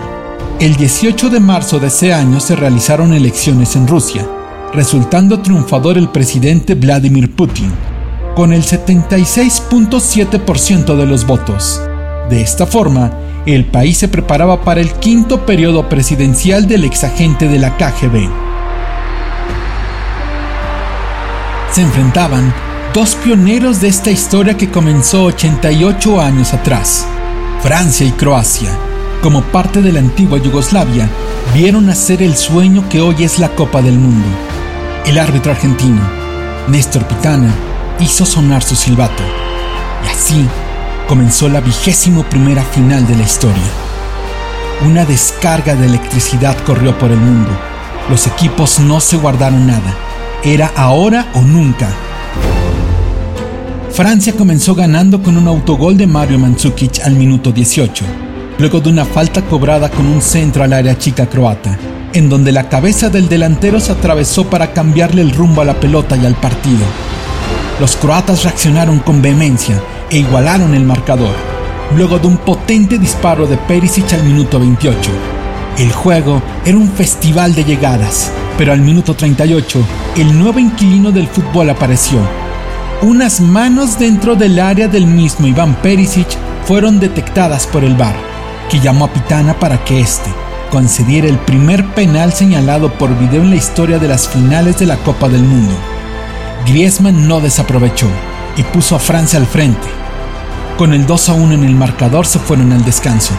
[0.60, 4.26] El 18 de marzo de ese año se realizaron elecciones en Rusia,
[4.72, 7.70] resultando triunfador el presidente Vladimir Putin,
[8.34, 11.80] con el 76.7% de los votos.
[12.30, 13.10] De esta forma,
[13.46, 18.28] el país se preparaba para el quinto periodo presidencial del exagente de la KGB.
[21.72, 22.54] Se enfrentaban
[22.94, 27.04] dos pioneros de esta historia que comenzó 88 años atrás,
[27.62, 28.70] Francia y Croacia
[29.22, 31.08] como parte de la antigua Yugoslavia,
[31.52, 34.26] vieron nacer el sueño que hoy es la Copa del Mundo.
[35.08, 36.02] El árbitro argentino,
[36.68, 37.50] Néstor Pitana,
[37.98, 39.22] hizo sonar su silbato.
[40.04, 40.46] Y así
[41.08, 43.70] comenzó la vigésimo primera final de la historia.
[44.84, 47.48] Una descarga de electricidad corrió por el mundo.
[48.10, 49.94] Los equipos no se guardaron nada.
[50.44, 51.88] Era ahora o nunca.
[53.90, 58.04] Francia comenzó ganando con un autogol de Mario Mandzukic al minuto 18
[58.58, 61.78] luego de una falta cobrada con un centro al área chica croata,
[62.12, 66.16] en donde la cabeza del delantero se atravesó para cambiarle el rumbo a la pelota
[66.16, 66.84] y al partido.
[67.80, 69.80] Los croatas reaccionaron con vehemencia
[70.10, 71.34] e igualaron el marcador,
[71.96, 75.10] luego de un potente disparo de Perisic al minuto 28.
[75.78, 79.80] El juego era un festival de llegadas, pero al minuto 38
[80.16, 82.18] el nuevo inquilino del fútbol apareció.
[83.02, 86.26] Unas manos dentro del área del mismo Iván Perisic
[86.64, 88.16] fueron detectadas por el VAR
[88.68, 90.30] que llamó a Pitana para que éste
[90.70, 94.96] concediera el primer penal señalado por video en la historia de las finales de la
[94.96, 95.74] Copa del Mundo.
[96.66, 98.06] Griezmann no desaprovechó
[98.56, 99.88] y puso a Francia al frente.
[100.76, 103.34] Con el 2 a 1 en el marcador se fueron al descanso.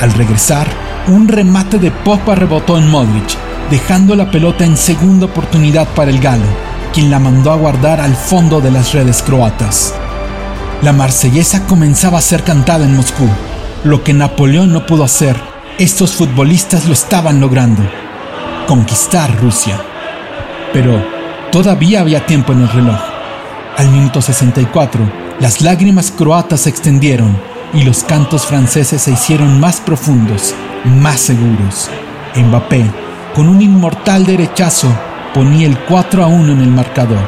[0.00, 0.66] Al regresar,
[1.08, 3.36] un remate de Pogba rebotó en Modric,
[3.70, 6.46] dejando la pelota en segunda oportunidad para el galo,
[6.92, 9.94] quien la mandó a guardar al fondo de las redes croatas.
[10.82, 13.28] La marsellesa comenzaba a ser cantada en Moscú,
[13.84, 17.82] lo que Napoleón no pudo hacer, estos futbolistas lo estaban logrando.
[18.66, 19.78] Conquistar Rusia.
[20.72, 21.04] Pero
[21.52, 22.98] todavía había tiempo en el reloj.
[23.76, 25.02] Al minuto 64,
[25.38, 27.36] las lágrimas croatas se extendieron
[27.74, 30.54] y los cantos franceses se hicieron más profundos,
[30.84, 31.90] más seguros.
[32.34, 32.82] Mbappé,
[33.34, 34.88] con un inmortal derechazo,
[35.34, 37.24] ponía el 4 a 1 en el marcador.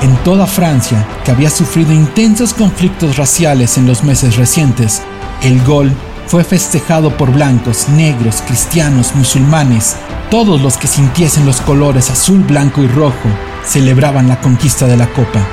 [0.00, 5.02] En toda Francia, que había sufrido intensos conflictos raciales en los meses recientes,
[5.42, 5.92] el gol
[6.32, 9.96] fue festejado por blancos, negros, cristianos, musulmanes,
[10.30, 13.28] todos los que sintiesen los colores azul, blanco y rojo
[13.66, 15.46] celebraban la conquista de la copa.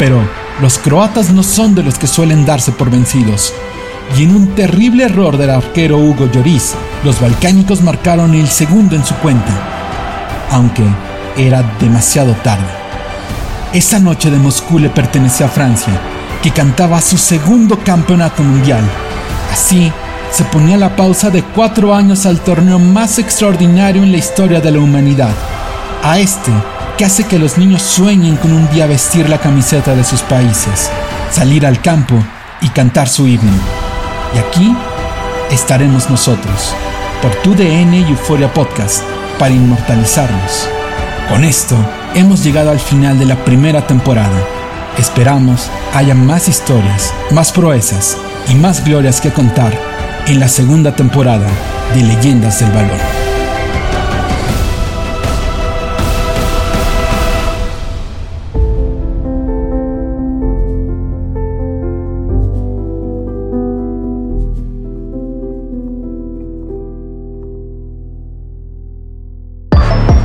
[0.00, 0.20] Pero
[0.60, 3.54] los croatas no son de los que suelen darse por vencidos.
[4.18, 6.74] Y en un terrible error del arquero Hugo Lloris,
[7.04, 9.52] los balcánicos marcaron el segundo en su cuenta,
[10.50, 10.82] aunque
[11.36, 12.66] era demasiado tarde.
[13.72, 15.92] Esa noche de Moscú le pertenecía a Francia,
[16.42, 18.82] que cantaba su segundo campeonato mundial.
[19.52, 19.92] Así,
[20.30, 24.70] se ponía la pausa de cuatro años al torneo más extraordinario en la historia de
[24.70, 25.34] la humanidad.
[26.02, 26.50] A este,
[26.96, 30.90] que hace que los niños sueñen con un día vestir la camiseta de sus países,
[31.30, 32.14] salir al campo
[32.62, 33.52] y cantar su himno.
[34.34, 34.74] Y aquí
[35.50, 36.74] estaremos nosotros,
[37.20, 39.02] por tu DN y Euforia Podcast,
[39.38, 40.66] para inmortalizarnos.
[41.28, 41.76] Con esto,
[42.14, 44.46] hemos llegado al final de la primera temporada.
[44.96, 48.16] Esperamos haya más historias, más proezas
[48.48, 49.72] y más glorias que contar
[50.26, 51.48] en la segunda temporada
[51.94, 52.98] de Leyendas del Valor.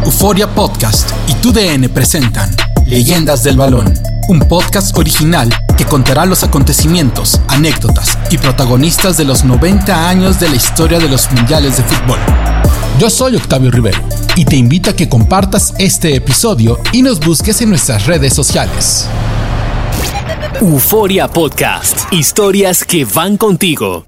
[0.06, 2.50] Euforia Podcast y TUDN presentan
[2.88, 9.44] Leyendas del Balón un podcast original que contará los acontecimientos, anécdotas y protagonistas de los
[9.44, 12.20] 90 años de la historia de los mundiales de fútbol.
[13.00, 14.00] Yo soy Octavio Rivero
[14.36, 19.08] y te invito a que compartas este episodio y nos busques en nuestras redes sociales.
[20.60, 24.06] Euforia Podcast, historias que van contigo.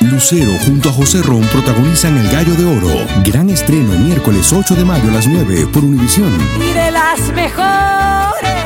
[0.00, 3.06] Lucero junto a José Ron protagonizan El Gallo de Oro.
[3.24, 6.32] Gran estreno miércoles 8 de mayo a las 9 por Univisión.
[6.60, 8.61] Y de las mejores